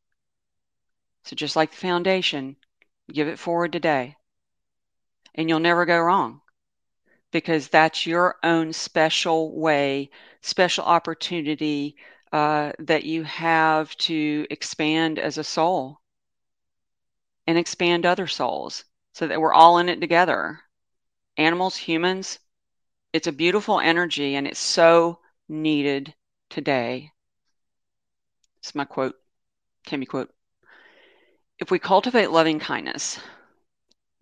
So, 1.26 1.36
just 1.36 1.56
like 1.56 1.70
the 1.70 1.78
foundation, 1.78 2.56
give 3.14 3.28
it 3.28 3.38
forward 3.38 3.72
today, 3.72 4.16
and 5.36 5.48
you'll 5.48 5.60
never 5.60 5.86
go 5.86 6.00
wrong 6.00 6.41
because 7.32 7.70
that's 7.70 8.06
your 8.06 8.36
own 8.44 8.74
special 8.74 9.58
way, 9.58 10.10
special 10.42 10.84
opportunity 10.84 11.96
uh, 12.32 12.72
that 12.80 13.04
you 13.04 13.24
have 13.24 13.96
to 13.98 14.46
expand 14.50 15.20
as 15.20 15.38
a 15.38 15.44
soul 15.44 16.00
and 17.48 17.58
expand 17.58 18.06
other 18.06 18.28
souls 18.28 18.86
so 19.14 19.28
that 19.28 19.40
we're 19.42 19.54
all 19.54 19.78
in 19.78 19.90
it 19.90 20.00
together. 20.00 20.60
Animals, 21.38 21.76
humans, 21.76 22.40
it's 23.14 23.28
a 23.28 23.32
beautiful 23.32 23.80
energy 23.80 24.36
and 24.36 24.48
it's 24.48 24.60
so 24.60 25.20
needed 25.50 26.14
today. 26.50 27.12
It's 28.60 28.76
my 28.76 28.86
quote, 28.86 29.16
Tammy 29.86 30.06
quote. 30.06 30.30
If 31.60 31.72
we 31.72 31.80
cultivate 31.80 32.32
loving 32.32 32.60
kindness, 32.60 33.20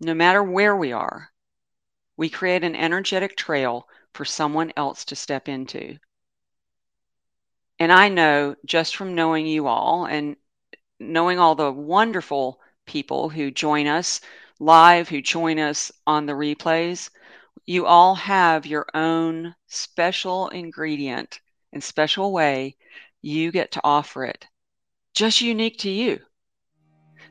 no 0.00 0.14
matter 0.14 0.42
where 0.42 0.76
we 0.76 0.92
are, 0.92 1.30
we 2.20 2.28
create 2.28 2.62
an 2.62 2.76
energetic 2.76 3.34
trail 3.34 3.88
for 4.12 4.26
someone 4.26 4.70
else 4.76 5.06
to 5.06 5.16
step 5.16 5.48
into. 5.48 5.96
And 7.78 7.90
I 7.90 8.10
know 8.10 8.56
just 8.66 8.94
from 8.94 9.14
knowing 9.14 9.46
you 9.46 9.66
all 9.66 10.04
and 10.04 10.36
knowing 10.98 11.38
all 11.38 11.54
the 11.54 11.72
wonderful 11.72 12.60
people 12.84 13.30
who 13.30 13.50
join 13.50 13.86
us 13.86 14.20
live, 14.58 15.08
who 15.08 15.22
join 15.22 15.58
us 15.58 15.90
on 16.06 16.26
the 16.26 16.34
replays, 16.34 17.08
you 17.64 17.86
all 17.86 18.14
have 18.16 18.66
your 18.66 18.84
own 18.92 19.54
special 19.68 20.48
ingredient 20.48 21.40
and 21.72 21.82
special 21.82 22.34
way 22.34 22.76
you 23.22 23.50
get 23.50 23.72
to 23.72 23.80
offer 23.82 24.24
it, 24.24 24.46
just 25.14 25.40
unique 25.40 25.78
to 25.78 25.90
you. 25.90 26.18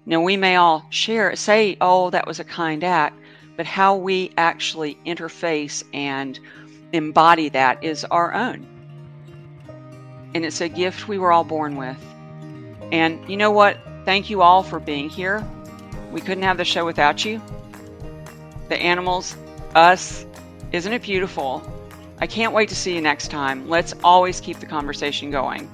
Now, 0.08 0.21
we 0.21 0.36
may 0.36 0.56
all 0.56 0.88
share, 0.89 1.36
say, 1.36 1.78
oh, 1.80 2.10
that 2.10 2.25
was 2.25 2.39
a 2.39 2.43
kind 2.43 2.84
act, 2.84 3.21
but 3.60 3.65
how 3.65 3.93
we 3.93 4.32
actually 4.38 4.98
interface 5.06 5.84
and 5.93 6.39
embody 6.93 7.50
that 7.50 7.84
is 7.84 8.06
our 8.06 8.34
own. 8.34 8.65
And 10.34 10.45
it's 10.45 10.62
a 10.62 10.69
gift 10.69 11.10
we 11.10 11.17
were 11.17 11.34
all 11.34 11.43
born 11.43 11.76
with. 11.76 11.98
And 12.93 13.19
you 13.30 13.36
know 13.36 13.52
what? 13.52 13.78
Thank 14.06 14.30
you 14.30 14.41
all 14.41 14.63
for 14.63 14.80
being 14.80 15.10
here. 15.10 15.45
We 16.10 16.22
couldn't 16.22 16.43
have 16.43 16.56
the 16.56 16.63
show 16.63 16.86
without 16.86 17.26
you. 17.26 17.41
The 18.69 18.78
animals, 18.78 19.36
us, 19.76 20.26
isn't 20.72 20.93
it 20.93 21.02
beautiful? 21.02 21.62
I 22.19 22.28
can't 22.28 22.54
wait 22.54 22.69
to 22.69 22.78
see 22.78 22.95
you 22.95 23.02
next 23.02 23.28
time. 23.28 23.67
Let's 23.67 23.93
always 24.06 24.39
keep 24.39 24.62
the 24.62 24.67
conversation 24.67 25.32
going. 25.32 25.69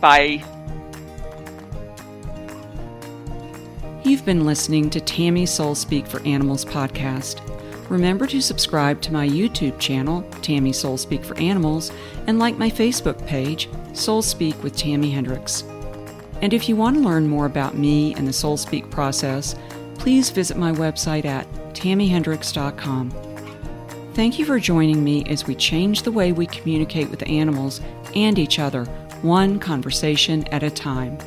Bye. 0.00 0.44
You've 4.16 4.24
been 4.24 4.46
listening 4.46 4.88
to 4.90 4.98
Tammy 4.98 5.44
Soul 5.44 5.74
Speak 5.74 6.06
for 6.06 6.22
Animals 6.22 6.64
podcast. 6.64 7.42
Remember 7.90 8.26
to 8.26 8.40
subscribe 8.40 9.02
to 9.02 9.12
my 9.12 9.28
YouTube 9.28 9.78
channel, 9.78 10.22
Tammy 10.40 10.72
Soul 10.72 10.96
Speak 10.96 11.22
for 11.22 11.36
Animals, 11.36 11.92
and 12.26 12.38
like 12.38 12.56
my 12.56 12.70
Facebook 12.70 13.24
page, 13.26 13.68
Soul 13.92 14.22
Speak 14.22 14.60
with 14.62 14.74
Tammy 14.74 15.10
Hendricks. 15.10 15.64
And 16.40 16.54
if 16.54 16.66
you 16.66 16.76
want 16.76 16.96
to 16.96 17.02
learn 17.02 17.28
more 17.28 17.44
about 17.44 17.76
me 17.76 18.14
and 18.14 18.26
the 18.26 18.32
Soul 18.32 18.56
Speak 18.56 18.90
process, 18.90 19.54
please 19.96 20.30
visit 20.30 20.56
my 20.56 20.72
website 20.72 21.26
at 21.26 21.46
tammyhendricks.com. 21.74 23.10
Thank 24.14 24.38
you 24.38 24.46
for 24.46 24.58
joining 24.58 25.04
me 25.04 25.26
as 25.26 25.46
we 25.46 25.54
change 25.54 26.04
the 26.04 26.10
way 26.12 26.32
we 26.32 26.46
communicate 26.46 27.10
with 27.10 27.28
animals 27.28 27.82
and 28.14 28.38
each 28.38 28.58
other, 28.58 28.86
one 29.20 29.58
conversation 29.58 30.44
at 30.44 30.62
a 30.62 30.70
time. 30.70 31.18